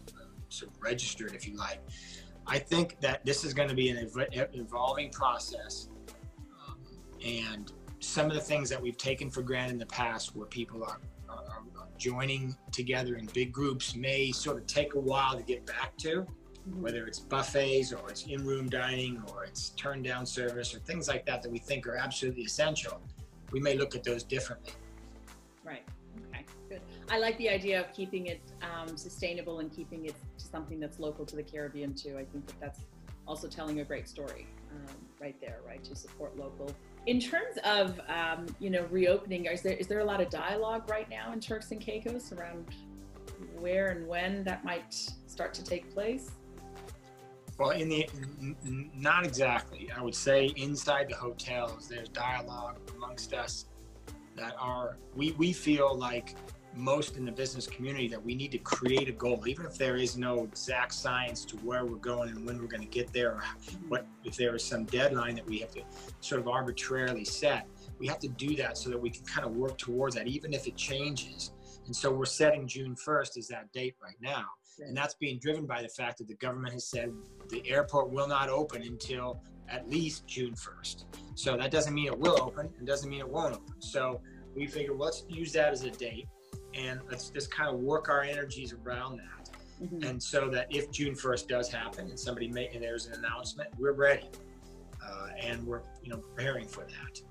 sort 0.49 0.71
of 0.71 0.81
registered, 0.81 1.33
if 1.33 1.47
you 1.47 1.55
like. 1.55 1.79
I 2.47 2.59
think 2.59 2.99
that 3.01 3.25
this 3.25 3.43
is 3.43 3.53
going 3.53 3.69
to 3.69 3.75
be 3.75 3.89
an 3.89 3.97
ev- 3.97 4.49
evolving 4.53 5.11
process. 5.11 5.89
Um, 6.67 6.77
and 7.25 7.71
some 7.99 8.27
of 8.27 8.33
the 8.33 8.41
things 8.41 8.69
that 8.69 8.81
we've 8.81 8.97
taken 8.97 9.29
for 9.29 9.41
granted 9.41 9.73
in 9.73 9.79
the 9.79 9.85
past, 9.87 10.35
where 10.35 10.47
people 10.47 10.83
are, 10.83 10.99
are, 11.29 11.35
are, 11.35 11.63
joining 11.97 12.55
together 12.71 13.15
in 13.15 13.25
big 13.33 13.51
groups, 13.51 13.95
may 13.95 14.31
sort 14.31 14.57
of 14.57 14.67
take 14.67 14.93
a 14.93 14.99
while 14.99 15.35
to 15.35 15.41
get 15.41 15.65
back 15.65 15.97
to, 15.97 16.21
mm-hmm. 16.21 16.81
whether 16.81 17.07
it's 17.07 17.19
buffets 17.19 17.91
or 17.91 18.07
it's 18.09 18.27
in 18.27 18.45
room 18.45 18.69
dining 18.69 19.21
or 19.29 19.43
it's 19.43 19.71
turn 19.71 20.03
down 20.03 20.25
service 20.25 20.75
or 20.75 20.79
things 20.79 21.07
like 21.07 21.25
that 21.25 21.41
that 21.41 21.51
we 21.51 21.57
think 21.57 21.87
are 21.87 21.97
absolutely 21.97 22.43
essential. 22.43 23.01
We 23.51 23.59
may 23.59 23.75
look 23.75 23.95
at 23.95 24.03
those 24.03 24.23
differently. 24.23 24.73
Right. 25.63 25.83
I 27.09 27.19
like 27.19 27.37
the 27.37 27.49
idea 27.49 27.79
of 27.79 27.93
keeping 27.93 28.27
it 28.27 28.41
um, 28.61 28.97
sustainable 28.97 29.59
and 29.59 29.71
keeping 29.71 30.05
it 30.05 30.15
to 30.37 30.45
something 30.45 30.79
that's 30.79 30.99
local 30.99 31.25
to 31.25 31.35
the 31.35 31.43
Caribbean 31.43 31.93
too. 31.93 32.17
I 32.17 32.25
think 32.25 32.45
that 32.47 32.59
that's 32.59 32.81
also 33.25 33.47
telling 33.47 33.79
a 33.79 33.83
great 33.83 34.09
story 34.09 34.47
um, 34.71 34.95
right 35.19 35.39
there, 35.39 35.59
right? 35.65 35.83
To 35.85 35.95
support 35.95 36.37
local. 36.37 36.69
In 37.05 37.19
terms 37.19 37.57
of 37.63 37.99
um, 38.09 38.45
you 38.59 38.69
know 38.69 38.85
reopening, 38.91 39.45
is 39.45 39.61
there 39.61 39.73
is 39.73 39.87
there 39.87 39.99
a 39.99 40.05
lot 40.05 40.19
of 40.19 40.29
dialogue 40.29 40.89
right 40.89 41.09
now 41.09 41.31
in 41.31 41.39
Turks 41.39 41.71
and 41.71 41.79
Caicos 41.79 42.33
around 42.33 42.65
where 43.57 43.87
and 43.87 44.07
when 44.07 44.43
that 44.43 44.65
might 44.65 44.93
start 45.27 45.53
to 45.55 45.63
take 45.63 45.93
place? 45.93 46.31
Well, 47.57 47.71
in 47.71 47.89
the 47.89 48.07
not 48.93 49.25
exactly. 49.25 49.89
I 49.95 50.01
would 50.01 50.15
say 50.15 50.51
inside 50.57 51.07
the 51.09 51.15
hotels, 51.15 51.87
there's 51.87 52.09
dialogue 52.09 52.77
amongst 52.95 53.33
us 53.33 53.65
that 54.35 54.55
are 54.59 54.97
we 55.15 55.31
we 55.33 55.53
feel 55.53 55.97
like 55.97 56.35
most 56.77 57.17
in 57.17 57.25
the 57.25 57.31
business 57.31 57.67
community 57.67 58.07
that 58.07 58.23
we 58.23 58.35
need 58.35 58.51
to 58.51 58.57
create 58.57 59.09
a 59.09 59.11
goal, 59.11 59.43
even 59.47 59.65
if 59.65 59.77
there 59.77 59.97
is 59.97 60.17
no 60.17 60.43
exact 60.43 60.93
science 60.93 61.43
to 61.45 61.55
where 61.57 61.85
we're 61.85 61.97
going 61.97 62.29
and 62.29 62.45
when 62.45 62.59
we're 62.59 62.67
going 62.67 62.81
to 62.81 62.87
get 62.87 63.11
there, 63.11 63.31
or 63.31 63.43
what 63.87 64.05
if 64.23 64.35
there 64.35 64.55
is 64.55 64.63
some 64.63 64.85
deadline 64.85 65.35
that 65.35 65.45
we 65.45 65.59
have 65.59 65.71
to 65.71 65.81
sort 66.21 66.41
of 66.41 66.47
arbitrarily 66.47 67.25
set. 67.25 67.67
We 67.99 68.07
have 68.07 68.19
to 68.19 68.27
do 68.27 68.55
that 68.57 68.77
so 68.77 68.89
that 68.89 68.99
we 68.99 69.09
can 69.09 69.25
kind 69.25 69.45
of 69.45 69.55
work 69.55 69.77
towards 69.77 70.15
that, 70.15 70.27
even 70.27 70.53
if 70.53 70.67
it 70.67 70.75
changes. 70.75 71.51
And 71.87 71.95
so 71.95 72.11
we're 72.11 72.25
setting 72.25 72.67
June 72.67 72.95
1st 72.95 73.37
as 73.37 73.47
that 73.47 73.71
date 73.71 73.95
right 74.01 74.17
now. 74.21 74.45
And 74.79 74.95
that's 74.95 75.15
being 75.15 75.39
driven 75.39 75.65
by 75.65 75.81
the 75.81 75.89
fact 75.89 76.19
that 76.19 76.27
the 76.27 76.35
government 76.35 76.73
has 76.73 76.85
said 76.85 77.11
the 77.49 77.67
airport 77.67 78.11
will 78.11 78.27
not 78.27 78.49
open 78.49 78.83
until 78.83 79.41
at 79.69 79.89
least 79.89 80.27
June 80.27 80.53
1st. 80.53 81.05
So 81.35 81.57
that 81.57 81.71
doesn't 81.71 81.93
mean 81.93 82.07
it 82.07 82.17
will 82.17 82.41
open, 82.41 82.69
and 82.77 82.85
doesn't 82.85 83.09
mean 83.09 83.19
it 83.19 83.27
won't 83.27 83.55
open. 83.55 83.81
So 83.81 84.21
we 84.55 84.67
figure 84.67 84.93
let's 84.93 85.25
use 85.27 85.51
that 85.53 85.71
as 85.71 85.83
a 85.83 85.91
date 85.91 86.27
and 86.77 86.99
let's 87.09 87.29
just 87.29 87.51
kind 87.51 87.69
of 87.69 87.79
work 87.79 88.09
our 88.09 88.21
energies 88.21 88.73
around 88.73 89.17
that. 89.17 89.49
Mm-hmm. 89.81 90.03
And 90.03 90.21
so 90.21 90.49
that 90.49 90.67
if 90.69 90.91
June 90.91 91.13
1st 91.13 91.47
does 91.47 91.71
happen 91.71 92.07
and 92.09 92.19
somebody 92.19 92.47
may, 92.47 92.67
and 92.73 92.81
there's 92.81 93.07
an 93.07 93.13
announcement, 93.13 93.69
we're 93.77 93.93
ready. 93.93 94.29
Uh, 95.05 95.27
and 95.39 95.65
we're, 95.65 95.81
you 96.03 96.09
know, 96.09 96.17
preparing 96.17 96.67
for 96.67 96.85
that 96.85 97.21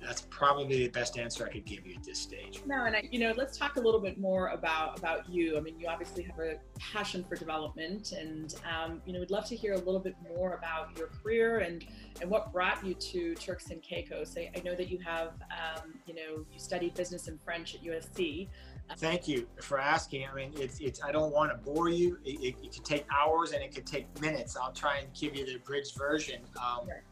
that's 0.00 0.22
probably 0.30 0.84
the 0.84 0.88
best 0.88 1.18
answer 1.18 1.44
I 1.46 1.50
could 1.50 1.64
give 1.64 1.86
you 1.86 1.94
at 1.94 2.02
this 2.02 2.18
stage. 2.18 2.62
No, 2.66 2.84
and 2.84 2.96
I, 2.96 3.08
you 3.10 3.18
know, 3.18 3.34
let's 3.36 3.56
talk 3.58 3.76
a 3.76 3.80
little 3.80 4.00
bit 4.00 4.18
more 4.18 4.48
about 4.48 4.98
about 4.98 5.28
you. 5.28 5.56
I 5.56 5.60
mean, 5.60 5.78
you 5.78 5.88
obviously 5.88 6.22
have 6.24 6.38
a 6.38 6.56
passion 6.78 7.24
for 7.28 7.36
development, 7.36 8.12
and 8.12 8.54
um, 8.64 9.02
you 9.04 9.12
know, 9.12 9.20
we'd 9.20 9.30
love 9.30 9.46
to 9.46 9.56
hear 9.56 9.74
a 9.74 9.78
little 9.78 10.00
bit 10.00 10.16
more 10.26 10.54
about 10.54 10.96
your 10.96 11.08
career 11.08 11.58
and 11.58 11.84
and 12.20 12.30
what 12.30 12.52
brought 12.52 12.84
you 12.84 12.94
to 12.94 13.34
Turks 13.34 13.70
and 13.70 13.82
Caicos. 13.82 14.36
I, 14.36 14.50
I 14.56 14.60
know 14.62 14.74
that 14.74 14.90
you 14.90 14.98
have, 14.98 15.32
um, 15.50 15.94
you 16.06 16.14
know, 16.14 16.44
you 16.52 16.58
studied 16.58 16.94
business 16.94 17.28
and 17.28 17.40
French 17.42 17.74
at 17.74 17.82
USC. 17.82 18.48
Thank 18.96 19.28
you 19.28 19.46
for 19.60 19.78
asking. 19.78 20.26
I 20.30 20.34
mean, 20.34 20.52
it's, 20.56 20.80
it's 20.80 21.02
I 21.02 21.12
don't 21.12 21.32
want 21.32 21.52
to 21.52 21.56
bore 21.56 21.88
you. 21.88 22.18
It, 22.24 22.40
it, 22.40 22.54
it, 22.62 22.72
could 22.72 22.84
take 22.84 23.04
hours 23.16 23.52
and 23.52 23.62
it 23.62 23.72
could 23.72 23.86
take 23.86 24.20
minutes. 24.20 24.56
I'll 24.56 24.72
try 24.72 24.98
and 24.98 25.08
give 25.14 25.36
you 25.36 25.46
the 25.46 25.56
abridged 25.56 25.96
version. 25.96 26.40
Um, 26.60 26.86
sure. 26.86 27.02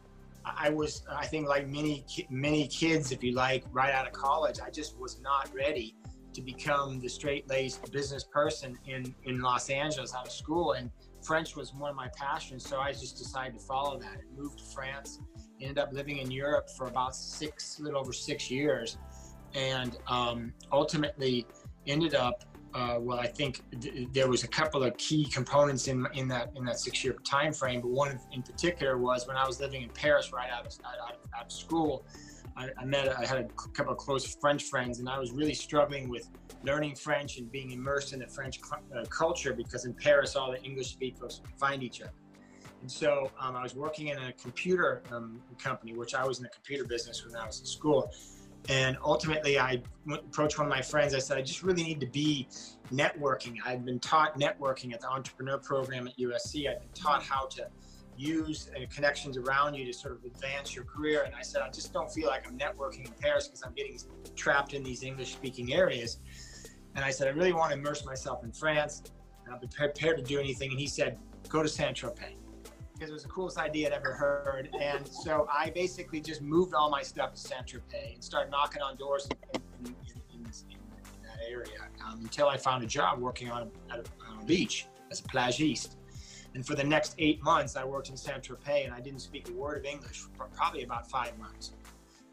I 0.57 0.69
was, 0.69 1.03
I 1.11 1.25
think, 1.25 1.47
like 1.47 1.67
many 1.67 2.05
many 2.29 2.67
kids, 2.67 3.11
if 3.11 3.23
you 3.23 3.33
like, 3.33 3.63
right 3.71 3.93
out 3.93 4.07
of 4.07 4.13
college, 4.13 4.59
I 4.65 4.69
just 4.69 4.97
was 4.99 5.19
not 5.21 5.49
ready 5.53 5.95
to 6.33 6.41
become 6.41 6.99
the 6.99 7.09
straight-laced 7.09 7.91
business 7.91 8.23
person 8.23 8.77
in 8.85 9.13
in 9.23 9.41
Los 9.41 9.69
Angeles 9.69 10.13
out 10.15 10.27
of 10.27 10.31
school. 10.31 10.73
And 10.73 10.91
French 11.23 11.55
was 11.55 11.73
one 11.73 11.89
of 11.89 11.95
my 11.95 12.09
passions, 12.15 12.67
so 12.67 12.79
I 12.79 12.91
just 12.91 13.17
decided 13.17 13.59
to 13.59 13.65
follow 13.65 13.99
that 13.99 14.19
and 14.21 14.37
moved 14.37 14.59
to 14.59 14.65
France. 14.65 15.19
Ended 15.59 15.77
up 15.77 15.91
living 15.91 16.17
in 16.17 16.31
Europe 16.31 16.69
for 16.77 16.87
about 16.87 17.15
six, 17.15 17.79
little 17.79 17.99
over 17.99 18.13
six 18.13 18.49
years, 18.49 18.97
and 19.53 19.97
um, 20.07 20.53
ultimately 20.71 21.45
ended 21.87 22.15
up 22.15 22.45
uh, 22.73 22.97
well, 22.99 23.19
I 23.19 23.27
think 23.27 23.61
th- 23.81 24.09
there 24.11 24.27
was 24.27 24.43
a 24.43 24.47
couple 24.47 24.83
of 24.83 24.95
key 24.97 25.25
components 25.25 25.87
in 25.87 26.07
in 26.13 26.27
that 26.29 26.51
in 26.55 26.65
that 26.65 26.79
six 26.79 27.03
year 27.03 27.15
time 27.25 27.53
frame. 27.53 27.81
But 27.81 27.91
one 27.91 28.19
in 28.31 28.43
particular 28.43 28.97
was 28.97 29.27
when 29.27 29.37
I 29.37 29.45
was 29.45 29.59
living 29.59 29.81
in 29.81 29.89
Paris, 29.89 30.31
right 30.31 30.49
out 30.51 30.65
of 30.65 30.73
out, 30.85 31.17
out 31.37 31.45
of 31.45 31.51
school. 31.51 32.05
I, 32.57 32.69
I 32.77 32.83
met, 32.83 33.07
I 33.17 33.25
had 33.25 33.37
a 33.37 33.69
couple 33.71 33.93
of 33.93 33.97
close 33.97 34.35
French 34.41 34.63
friends, 34.63 34.99
and 34.99 35.07
I 35.07 35.17
was 35.17 35.31
really 35.31 35.53
struggling 35.53 36.09
with 36.09 36.29
learning 36.63 36.95
French 36.95 37.37
and 37.37 37.49
being 37.49 37.71
immersed 37.71 38.11
in 38.11 38.19
the 38.19 38.27
French 38.27 38.59
uh, 38.73 39.05
culture 39.05 39.53
because 39.53 39.85
in 39.85 39.93
Paris, 39.93 40.35
all 40.35 40.51
the 40.51 40.61
English 40.61 40.89
speakers 40.89 41.41
find 41.57 41.83
each 41.83 42.01
other. 42.01 42.11
And 42.81 42.91
so 42.91 43.31
um, 43.39 43.55
I 43.55 43.63
was 43.63 43.75
working 43.75 44.07
in 44.07 44.17
a 44.17 44.33
computer 44.33 45.03
um, 45.11 45.41
company, 45.57 45.93
which 45.93 46.13
I 46.13 46.25
was 46.25 46.39
in 46.39 46.43
the 46.43 46.49
computer 46.49 46.85
business 46.85 47.25
when 47.25 47.35
I 47.35 47.45
was 47.45 47.59
in 47.59 47.65
school. 47.65 48.11
And 48.67 48.97
ultimately, 49.03 49.57
I 49.57 49.81
approached 50.11 50.57
one 50.57 50.67
of 50.67 50.69
my 50.69 50.81
friends. 50.81 51.13
I 51.13 51.19
said, 51.19 51.37
I 51.37 51.41
just 51.41 51.63
really 51.63 51.83
need 51.83 51.99
to 52.01 52.05
be 52.07 52.47
networking. 52.91 53.57
I've 53.65 53.85
been 53.85 53.99
taught 53.99 54.37
networking 54.37 54.93
at 54.93 55.01
the 55.01 55.09
entrepreneur 55.09 55.57
program 55.57 56.07
at 56.07 56.17
USC. 56.17 56.69
I've 56.69 56.79
been 56.79 56.89
taught 56.93 57.23
how 57.23 57.45
to 57.47 57.67
use 58.17 58.69
uh, 58.75 58.81
connections 58.93 59.37
around 59.37 59.75
you 59.75 59.85
to 59.85 59.93
sort 59.93 60.13
of 60.13 60.25
advance 60.25 60.75
your 60.75 60.83
career. 60.83 61.23
And 61.23 61.33
I 61.33 61.41
said, 61.41 61.61
I 61.61 61.69
just 61.69 61.93
don't 61.93 62.11
feel 62.11 62.27
like 62.27 62.45
I'm 62.45 62.57
networking 62.57 63.05
in 63.05 63.13
Paris 63.19 63.47
because 63.47 63.63
I'm 63.63 63.73
getting 63.73 63.97
trapped 64.35 64.73
in 64.73 64.83
these 64.83 65.03
English 65.03 65.31
speaking 65.31 65.73
areas. 65.73 66.19
And 66.95 67.05
I 67.05 67.11
said, 67.11 67.27
I 67.27 67.31
really 67.31 67.53
want 67.53 67.71
to 67.71 67.77
immerse 67.77 68.05
myself 68.05 68.43
in 68.43 68.51
France. 68.51 69.03
And 69.47 69.59
be 69.61 69.67
prepared 69.67 70.17
to 70.17 70.23
do 70.23 70.37
anything. 70.37 70.71
And 70.71 70.79
he 70.79 70.85
said, 70.85 71.17
go 71.47 71.63
to 71.63 71.69
Saint 71.69 71.97
Tropez 71.97 72.38
because 72.99 73.11
it 73.11 73.13
was 73.13 73.23
the 73.23 73.29
coolest 73.29 73.57
idea 73.57 73.87
I'd 73.87 73.93
ever 73.93 74.11
heard. 74.11 74.69
And 74.79 75.07
so 75.07 75.47
I 75.51 75.69
basically 75.69 76.19
just 76.19 76.41
moved 76.41 76.73
all 76.73 76.89
my 76.89 77.01
stuff 77.01 77.33
to 77.33 77.39
Saint 77.39 77.65
Tropez 77.65 78.15
and 78.15 78.23
started 78.23 78.51
knocking 78.51 78.81
on 78.81 78.97
doors 78.97 79.29
in, 79.53 79.61
in, 79.85 79.95
in, 80.33 80.39
in 80.39 80.43
that 81.23 81.39
area 81.49 81.87
um, 82.05 82.19
until 82.19 82.49
I 82.49 82.57
found 82.57 82.83
a 82.83 82.87
job 82.87 83.19
working 83.19 83.49
on 83.49 83.71
a, 83.89 83.95
a, 83.95 83.97
on 84.29 84.41
a 84.41 84.45
beach 84.45 84.87
as 85.11 85.21
a 85.21 85.23
plagiste. 85.23 85.95
And 86.55 86.65
for 86.65 86.75
the 86.75 86.83
next 86.83 87.15
eight 87.19 87.41
months, 87.41 87.77
I 87.77 87.85
worked 87.85 88.09
in 88.09 88.17
Saint 88.17 88.43
Tropez 88.43 88.83
and 88.83 88.93
I 88.93 88.99
didn't 88.99 89.21
speak 89.21 89.47
a 89.47 89.53
word 89.53 89.77
of 89.77 89.85
English 89.85 90.25
for 90.35 90.47
probably 90.47 90.83
about 90.83 91.09
five 91.09 91.37
months. 91.37 91.71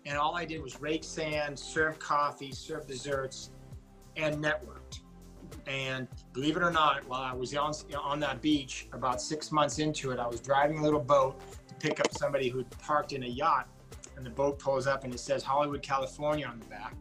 And 0.05 0.19
all 0.19 0.35
I 0.35 0.45
did 0.45 0.63
was 0.63 0.81
rake 0.81 1.05
sand, 1.05 1.57
serve 1.57 1.99
coffee, 2.01 2.51
serve 2.51 2.89
desserts, 2.89 3.51
and 4.17 4.43
networked. 4.43 5.01
And 5.67 6.09
believe 6.33 6.57
it 6.57 6.63
or 6.63 6.71
not, 6.71 7.07
while 7.09 7.23
I 7.23 7.33
was 7.33 7.55
on, 7.55 7.73
on 7.99 8.21
that 8.21 8.41
beach, 8.41 8.89
about 8.93 9.21
six 9.21 9.51
months 9.51 9.79
into 9.79 10.11
it, 10.11 10.19
I 10.19 10.27
was 10.27 10.41
driving 10.41 10.79
a 10.79 10.83
little 10.83 11.01
boat 11.01 11.41
to 11.69 11.75
pick 11.75 12.01
up 12.01 12.13
somebody 12.13 12.49
who 12.49 12.65
parked 12.65 13.13
in 13.13 13.25
a 13.25 13.29
yacht. 13.29 13.69
And 14.17 14.25
the 14.25 14.31
boat 14.31 14.59
pulls 14.59 14.87
up 14.87 15.05
and 15.05 15.13
it 15.13 15.21
says 15.21 15.43
Hollywood, 15.43 15.83
California 15.83 16.47
on 16.47 16.59
the 16.59 16.67
back. 16.67 16.95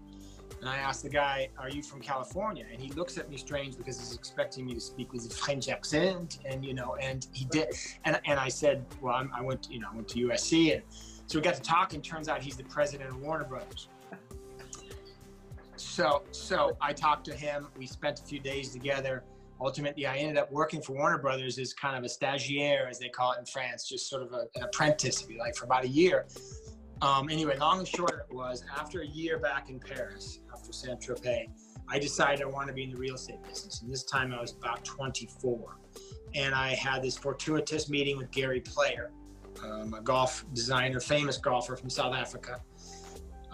And 0.60 0.70
I 0.70 0.78
asked 0.78 1.04
the 1.04 1.10
guy, 1.10 1.50
Are 1.58 1.70
you 1.70 1.84
from 1.84 2.02
California? 2.02 2.66
And 2.72 2.82
he 2.82 2.92
looks 2.94 3.18
at 3.18 3.30
me 3.30 3.38
strange 3.38 3.78
because 3.78 4.00
he's 4.00 4.16
expecting 4.16 4.66
me 4.66 4.74
to 4.74 4.80
speak 4.80 5.14
with 5.14 5.26
a 5.26 5.30
French 5.30 5.70
accent. 5.70 6.40
And, 6.44 6.66
you 6.66 6.74
know, 6.74 6.96
and 6.96 7.28
he 7.34 7.46
did. 7.46 7.68
And, 8.04 8.20
and 8.26 8.40
I 8.40 8.50
said, 8.50 8.86
Well, 9.02 9.16
I'm, 9.16 9.32
i 9.34 9.42
went, 9.42 9.68
you 9.70 9.80
know, 9.80 9.88
I 9.92 9.96
went 9.96 10.08
to 10.10 10.28
USC. 10.28 10.74
And 10.74 10.82
so 11.28 11.38
we 11.38 11.44
got 11.44 11.56
to 11.56 11.62
talk, 11.62 11.94
and 11.94 12.04
turns 12.04 12.28
out 12.28 12.42
he's 12.42 12.56
the 12.56 12.64
president 12.64 13.10
of 13.10 13.22
Warner 13.22 13.46
Brothers. 13.46 13.90
So, 15.96 16.24
so 16.32 16.76
I 16.82 16.92
talked 16.92 17.24
to 17.28 17.34
him. 17.34 17.70
We 17.78 17.88
spent 17.88 18.20
a 18.20 18.24
few 18.24 18.42
days 18.42 18.74
together. 18.74 19.24
Ultimately, 19.62 20.06
I 20.06 20.18
ended 20.18 20.36
up 20.36 20.52
working 20.52 20.82
for 20.82 20.92
Warner 20.92 21.18
Brothers 21.18 21.58
as 21.58 21.74
kind 21.74 21.96
of 21.96 22.04
a 22.04 22.14
stagiaire, 22.14 22.90
as 22.90 23.00
they 23.00 23.08
call 23.08 23.32
it 23.32 23.40
in 23.40 23.46
France, 23.46 23.88
just 23.88 24.10
sort 24.10 24.22
of 24.22 24.34
a, 24.34 24.48
an 24.56 24.64
apprentice, 24.64 25.24
if 25.24 25.30
you 25.30 25.38
like, 25.38 25.56
for 25.56 25.64
about 25.64 25.86
a 25.86 25.88
year. 25.88 26.26
Um, 27.02 27.30
anyway, 27.30 27.58
long 27.58 27.80
and 27.80 27.88
short 27.88 28.26
it 28.30 28.36
was 28.36 28.66
after 28.78 29.04
a 29.04 29.08
year 29.08 29.40
back 29.40 29.70
in 29.70 29.80
Paris, 29.80 30.42
after 30.54 30.74
Saint 30.74 31.00
Tropez, 31.00 31.48
I 31.88 31.98
decided 31.98 32.42
I 32.42 32.46
wanted 32.48 32.72
to 32.72 32.74
be 32.74 32.84
in 32.84 32.90
the 32.90 32.98
real 32.98 33.16
estate 33.16 33.42
business. 33.48 33.82
And 33.82 33.90
this 33.90 34.04
time 34.04 34.34
I 34.34 34.42
was 34.42 34.52
about 34.52 34.84
24. 34.84 35.78
And 36.34 36.54
I 36.54 36.76
had 36.76 37.04
this 37.04 37.18
fortuitous 37.18 37.90
meeting 37.90 38.18
with 38.18 38.32
Gary 38.32 38.60
Player, 38.60 39.12
um, 39.64 39.94
a 39.94 40.02
golf 40.02 40.44
designer, 40.52 41.00
famous 41.00 41.38
golfer 41.38 41.78
from 41.78 41.90
South 41.90 42.14
Africa. 42.14 42.60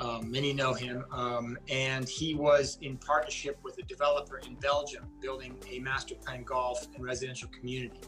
Um, 0.01 0.31
many 0.31 0.51
know 0.51 0.74
him. 0.74 1.05
Um, 1.12 1.60
and 1.70 2.10
he 2.10 2.34
was 2.34 2.79
in 2.81 2.98
partnership 2.98 3.60
with 3.63 3.77
a 3.77 3.84
developer 3.84 4.39
in 4.39 4.55
Belgium 4.55 5.05
building 5.22 5.55
a 5.70 5.77
master 5.77 6.15
plan 6.15 6.43
golf 6.43 6.88
and 6.96 7.05
residential 7.05 7.48
community. 7.50 8.01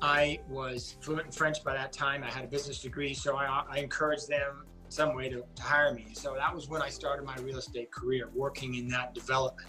I 0.00 0.40
was 0.48 0.96
fluent 1.02 1.26
in 1.26 1.32
French 1.32 1.62
by 1.62 1.74
that 1.74 1.92
time. 1.92 2.24
I 2.24 2.30
had 2.30 2.44
a 2.44 2.48
business 2.48 2.80
degree, 2.80 3.12
so 3.12 3.36
I, 3.36 3.64
I 3.70 3.78
encouraged 3.78 4.28
them 4.28 4.64
some 4.88 5.14
way 5.14 5.28
to, 5.28 5.42
to 5.54 5.62
hire 5.62 5.92
me. 5.92 6.08
So 6.14 6.34
that 6.34 6.54
was 6.54 6.68
when 6.68 6.80
I 6.80 6.88
started 6.88 7.26
my 7.26 7.36
real 7.36 7.58
estate 7.58 7.90
career, 7.92 8.30
working 8.34 8.76
in 8.76 8.88
that 8.88 9.14
development. 9.14 9.68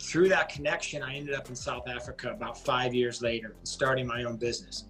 Through 0.00 0.30
that 0.30 0.48
connection, 0.48 1.02
I 1.02 1.16
ended 1.16 1.34
up 1.34 1.50
in 1.50 1.54
South 1.54 1.86
Africa 1.86 2.30
about 2.30 2.58
five 2.58 2.94
years 2.94 3.20
later, 3.20 3.56
starting 3.64 4.06
my 4.06 4.24
own 4.24 4.36
business. 4.36 4.86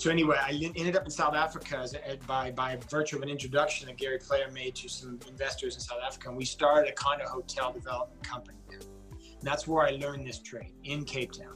So 0.00 0.08
anyway, 0.08 0.38
I 0.40 0.52
ended 0.76 0.96
up 0.96 1.04
in 1.04 1.10
South 1.10 1.34
Africa 1.34 1.76
as, 1.76 1.94
by 2.26 2.50
by 2.52 2.78
virtue 2.88 3.16
of 3.16 3.22
an 3.22 3.28
introduction 3.28 3.86
that 3.86 3.98
Gary 3.98 4.16
Player 4.16 4.50
made 4.50 4.74
to 4.76 4.88
some 4.88 5.20
investors 5.28 5.74
in 5.74 5.80
South 5.82 5.98
Africa, 6.02 6.28
and 6.28 6.38
we 6.38 6.46
started 6.46 6.88
a 6.88 6.94
condo 6.94 7.26
hotel 7.26 7.70
development 7.70 8.26
company 8.26 8.56
there. 8.70 8.78
And 8.78 9.42
that's 9.42 9.68
where 9.68 9.86
I 9.86 9.90
learned 9.90 10.26
this 10.26 10.38
trade 10.38 10.72
in 10.84 11.04
Cape 11.04 11.32
Town. 11.32 11.54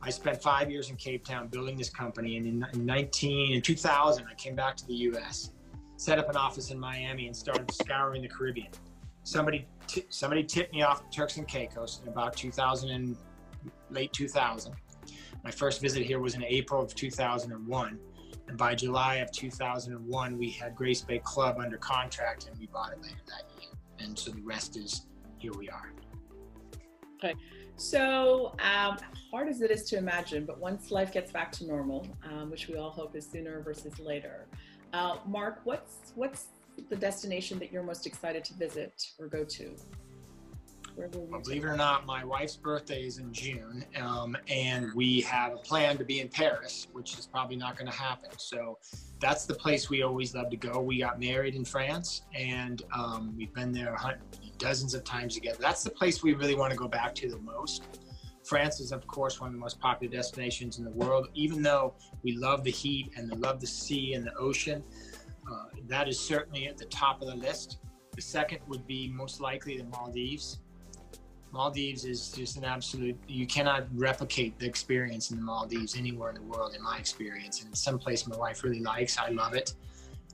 I 0.00 0.08
spent 0.08 0.42
five 0.42 0.70
years 0.70 0.88
in 0.88 0.96
Cape 0.96 1.22
Town 1.22 1.48
building 1.48 1.76
this 1.76 1.90
company, 1.90 2.38
and 2.38 2.46
in, 2.46 2.86
19 2.86 3.52
in 3.52 3.60
2000, 3.60 4.24
I 4.26 4.34
came 4.36 4.54
back 4.54 4.74
to 4.78 4.86
the 4.86 4.94
U.S., 5.10 5.50
set 5.96 6.18
up 6.18 6.30
an 6.30 6.36
office 6.36 6.70
in 6.70 6.78
Miami, 6.78 7.26
and 7.26 7.36
started 7.36 7.70
scouring 7.72 8.22
the 8.22 8.28
Caribbean. 8.28 8.70
Somebody 9.22 9.68
somebody 10.08 10.44
tipped 10.44 10.72
me 10.72 10.80
off 10.80 11.10
Turks 11.10 11.36
and 11.36 11.46
Caicos 11.46 12.00
in 12.02 12.08
about 12.08 12.38
2000 12.38 12.88
and 12.88 13.16
late 13.90 14.14
2000. 14.14 14.72
My 15.44 15.50
first 15.50 15.80
visit 15.80 16.04
here 16.04 16.20
was 16.20 16.34
in 16.34 16.44
April 16.44 16.80
of 16.82 16.94
2001, 16.94 17.98
and 18.48 18.58
by 18.58 18.74
July 18.74 19.16
of 19.16 19.32
2001, 19.32 20.38
we 20.38 20.50
had 20.50 20.74
Grace 20.76 21.00
Bay 21.02 21.20
Club 21.24 21.58
under 21.58 21.76
contract, 21.78 22.46
and 22.48 22.58
we 22.58 22.66
bought 22.66 22.92
it 22.92 23.02
later 23.02 23.16
that 23.26 23.60
year. 23.60 23.72
And 23.98 24.18
so 24.18 24.30
the 24.30 24.42
rest 24.42 24.76
is 24.76 25.06
here 25.38 25.52
we 25.58 25.68
are. 25.68 25.92
Okay. 27.16 27.34
So, 27.76 28.54
um, 28.60 28.98
hard 29.30 29.48
as 29.48 29.62
it 29.62 29.70
is 29.70 29.84
to 29.84 29.96
imagine, 29.96 30.44
but 30.44 30.58
once 30.58 30.90
life 30.90 31.12
gets 31.12 31.32
back 31.32 31.50
to 31.52 31.66
normal, 31.66 32.06
um, 32.24 32.50
which 32.50 32.68
we 32.68 32.76
all 32.76 32.90
hope 32.90 33.16
is 33.16 33.28
sooner 33.28 33.60
versus 33.62 33.98
later, 33.98 34.46
uh, 34.92 35.16
Mark, 35.26 35.60
what's 35.64 36.12
what's 36.14 36.46
the 36.88 36.96
destination 36.96 37.58
that 37.58 37.72
you're 37.72 37.82
most 37.82 38.06
excited 38.06 38.44
to 38.44 38.54
visit 38.54 39.12
or 39.18 39.26
go 39.26 39.44
to? 39.44 39.74
Well, 40.96 41.40
believe 41.40 41.64
it 41.64 41.66
or 41.66 41.76
not, 41.76 42.04
my 42.06 42.22
wife's 42.24 42.56
birthday 42.56 43.04
is 43.04 43.18
in 43.18 43.32
June, 43.32 43.84
um, 44.00 44.36
and 44.48 44.92
we 44.94 45.22
have 45.22 45.54
a 45.54 45.56
plan 45.56 45.96
to 45.98 46.04
be 46.04 46.20
in 46.20 46.28
Paris, 46.28 46.86
which 46.92 47.18
is 47.18 47.26
probably 47.26 47.56
not 47.56 47.76
going 47.76 47.90
to 47.90 47.96
happen. 47.96 48.30
So 48.36 48.78
that's 49.20 49.46
the 49.46 49.54
place 49.54 49.88
we 49.88 50.02
always 50.02 50.34
love 50.34 50.50
to 50.50 50.56
go. 50.56 50.80
We 50.80 50.98
got 50.98 51.18
married 51.18 51.54
in 51.54 51.64
France, 51.64 52.22
and 52.34 52.82
um, 52.94 53.34
we've 53.36 53.52
been 53.54 53.72
there 53.72 53.96
dozens 54.58 54.94
of 54.94 55.02
times 55.02 55.34
together. 55.34 55.58
That's 55.60 55.82
the 55.82 55.90
place 55.90 56.22
we 56.22 56.34
really 56.34 56.54
want 56.54 56.72
to 56.72 56.78
go 56.78 56.88
back 56.88 57.14
to 57.16 57.28
the 57.28 57.38
most. 57.38 57.84
France 58.44 58.80
is, 58.80 58.92
of 58.92 59.06
course, 59.06 59.40
one 59.40 59.48
of 59.48 59.54
the 59.54 59.60
most 59.60 59.80
popular 59.80 60.14
destinations 60.14 60.78
in 60.78 60.84
the 60.84 60.90
world. 60.90 61.28
Even 61.34 61.62
though 61.62 61.94
we 62.22 62.36
love 62.36 62.64
the 62.64 62.70
heat 62.70 63.10
and 63.16 63.30
we 63.30 63.38
love 63.38 63.60
the 63.60 63.66
sea 63.66 64.14
and 64.14 64.26
the 64.26 64.34
ocean, 64.34 64.82
uh, 65.50 65.64
that 65.86 66.08
is 66.08 66.18
certainly 66.18 66.66
at 66.66 66.76
the 66.76 66.84
top 66.86 67.22
of 67.22 67.28
the 67.28 67.34
list. 67.34 67.78
The 68.14 68.22
second 68.22 68.58
would 68.68 68.86
be 68.86 69.08
most 69.08 69.40
likely 69.40 69.78
the 69.78 69.84
Maldives. 69.84 70.60
Maldives 71.52 72.04
is 72.04 72.30
just 72.30 72.56
an 72.56 72.64
absolute, 72.64 73.16
you 73.28 73.46
cannot 73.46 73.84
replicate 73.94 74.58
the 74.58 74.66
experience 74.66 75.30
in 75.30 75.36
the 75.36 75.42
Maldives 75.42 75.96
anywhere 75.96 76.30
in 76.30 76.36
the 76.36 76.42
world, 76.42 76.74
in 76.74 76.82
my 76.82 76.96
experience. 76.96 77.60
And 77.60 77.70
it's 77.70 77.80
someplace 77.80 78.26
my 78.26 78.36
wife 78.36 78.64
really 78.64 78.80
likes. 78.80 79.18
I 79.18 79.28
love 79.28 79.54
it. 79.54 79.74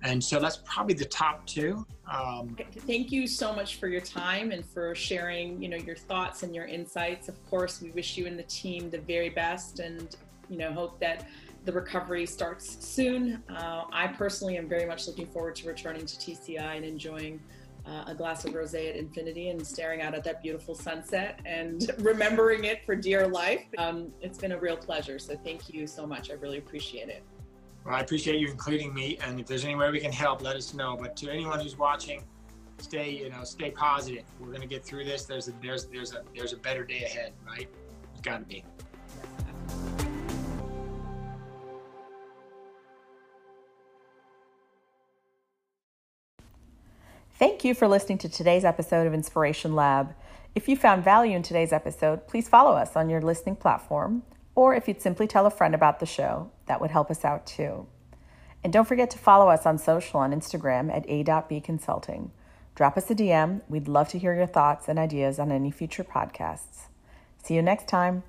And 0.02 0.22
so 0.22 0.38
that's 0.38 0.58
probably 0.64 0.94
the 0.94 1.04
top 1.04 1.44
two. 1.44 1.84
Um, 2.08 2.56
Thank 2.86 3.10
you 3.10 3.26
so 3.26 3.52
much 3.52 3.76
for 3.76 3.88
your 3.88 4.00
time 4.00 4.52
and 4.52 4.64
for 4.64 4.94
sharing, 4.94 5.60
you 5.60 5.68
know, 5.68 5.76
your 5.76 5.96
thoughts 5.96 6.44
and 6.44 6.54
your 6.54 6.66
insights. 6.66 7.28
Of 7.28 7.44
course, 7.50 7.82
we 7.82 7.90
wish 7.90 8.16
you 8.16 8.26
and 8.26 8.38
the 8.38 8.44
team 8.44 8.90
the 8.90 9.00
very 9.00 9.28
best, 9.28 9.80
and 9.80 10.14
you 10.48 10.56
know, 10.56 10.72
hope 10.72 11.00
that 11.00 11.26
the 11.64 11.72
recovery 11.72 12.26
starts 12.26 12.78
soon. 12.86 13.42
Uh, 13.50 13.84
I 13.92 14.06
personally 14.06 14.56
am 14.56 14.68
very 14.68 14.86
much 14.86 15.08
looking 15.08 15.26
forward 15.26 15.56
to 15.56 15.66
returning 15.66 16.06
to 16.06 16.16
TCI 16.16 16.76
and 16.76 16.84
enjoying 16.84 17.40
uh, 17.88 18.04
a 18.06 18.14
glass 18.14 18.44
of 18.44 18.52
rosé 18.52 18.90
at 18.90 18.96
Infiniti 18.96 19.50
and 19.50 19.66
staring 19.66 20.02
out 20.02 20.14
at 20.14 20.22
that 20.24 20.42
beautiful 20.42 20.74
sunset 20.74 21.40
and 21.46 21.90
remembering 21.98 22.64
it 22.64 22.84
for 22.84 22.94
dear 22.94 23.26
life. 23.26 23.64
Um, 23.78 24.12
it's 24.20 24.38
been 24.38 24.52
a 24.52 24.58
real 24.58 24.76
pleasure. 24.76 25.18
So 25.18 25.36
thank 25.36 25.72
you 25.72 25.86
so 25.86 26.06
much. 26.06 26.30
I 26.30 26.34
really 26.34 26.58
appreciate 26.58 27.08
it. 27.08 27.22
Well, 27.84 27.94
I 27.94 28.00
appreciate 28.00 28.38
you 28.38 28.48
including 28.48 28.92
me, 28.92 29.18
and 29.24 29.40
if 29.40 29.46
there's 29.46 29.64
any 29.64 29.74
way 29.74 29.90
we 29.90 30.00
can 30.00 30.12
help, 30.12 30.42
let 30.42 30.56
us 30.56 30.74
know. 30.74 30.96
But 31.00 31.16
to 31.18 31.30
anyone 31.30 31.60
who's 31.60 31.78
watching, 31.78 32.22
stay 32.78 33.10
you 33.10 33.30
know 33.30 33.44
stay 33.44 33.70
positive. 33.70 34.24
We're 34.38 34.52
gonna 34.52 34.66
get 34.66 34.84
through 34.84 35.04
this. 35.04 35.24
There's 35.24 35.48
a 35.48 35.52
there's 35.62 35.86
there's 35.86 36.12
a 36.12 36.22
there's 36.36 36.52
a 36.52 36.58
better 36.58 36.84
day 36.84 37.04
ahead, 37.04 37.32
right? 37.46 37.68
It's 38.12 38.20
got 38.20 38.38
to 38.38 38.44
be. 38.44 38.64
Thank 47.58 47.64
you 47.64 47.74
for 47.74 47.88
listening 47.88 48.18
to 48.18 48.28
today's 48.28 48.64
episode 48.64 49.08
of 49.08 49.12
Inspiration 49.12 49.74
Lab. 49.74 50.14
If 50.54 50.68
you 50.68 50.76
found 50.76 51.02
value 51.02 51.34
in 51.34 51.42
today's 51.42 51.72
episode, 51.72 52.28
please 52.28 52.48
follow 52.48 52.76
us 52.76 52.94
on 52.94 53.10
your 53.10 53.20
listening 53.20 53.56
platform, 53.56 54.22
or 54.54 54.76
if 54.76 54.86
you'd 54.86 55.02
simply 55.02 55.26
tell 55.26 55.44
a 55.44 55.50
friend 55.50 55.74
about 55.74 55.98
the 55.98 56.06
show, 56.06 56.52
that 56.66 56.80
would 56.80 56.92
help 56.92 57.10
us 57.10 57.24
out 57.24 57.48
too. 57.48 57.88
And 58.62 58.72
don't 58.72 58.86
forget 58.86 59.10
to 59.10 59.18
follow 59.18 59.48
us 59.48 59.66
on 59.66 59.76
social 59.76 60.20
on 60.20 60.30
Instagram 60.30 60.88
at 60.94 61.04
a.b 61.08 61.60
consulting. 61.62 62.30
Drop 62.76 62.96
us 62.96 63.10
a 63.10 63.14
DM. 63.16 63.62
We'd 63.68 63.88
love 63.88 64.08
to 64.10 64.20
hear 64.20 64.36
your 64.36 64.46
thoughts 64.46 64.86
and 64.86 64.96
ideas 64.96 65.40
on 65.40 65.50
any 65.50 65.72
future 65.72 66.04
podcasts. 66.04 66.86
See 67.42 67.54
you 67.54 67.62
next 67.62 67.88
time. 67.88 68.22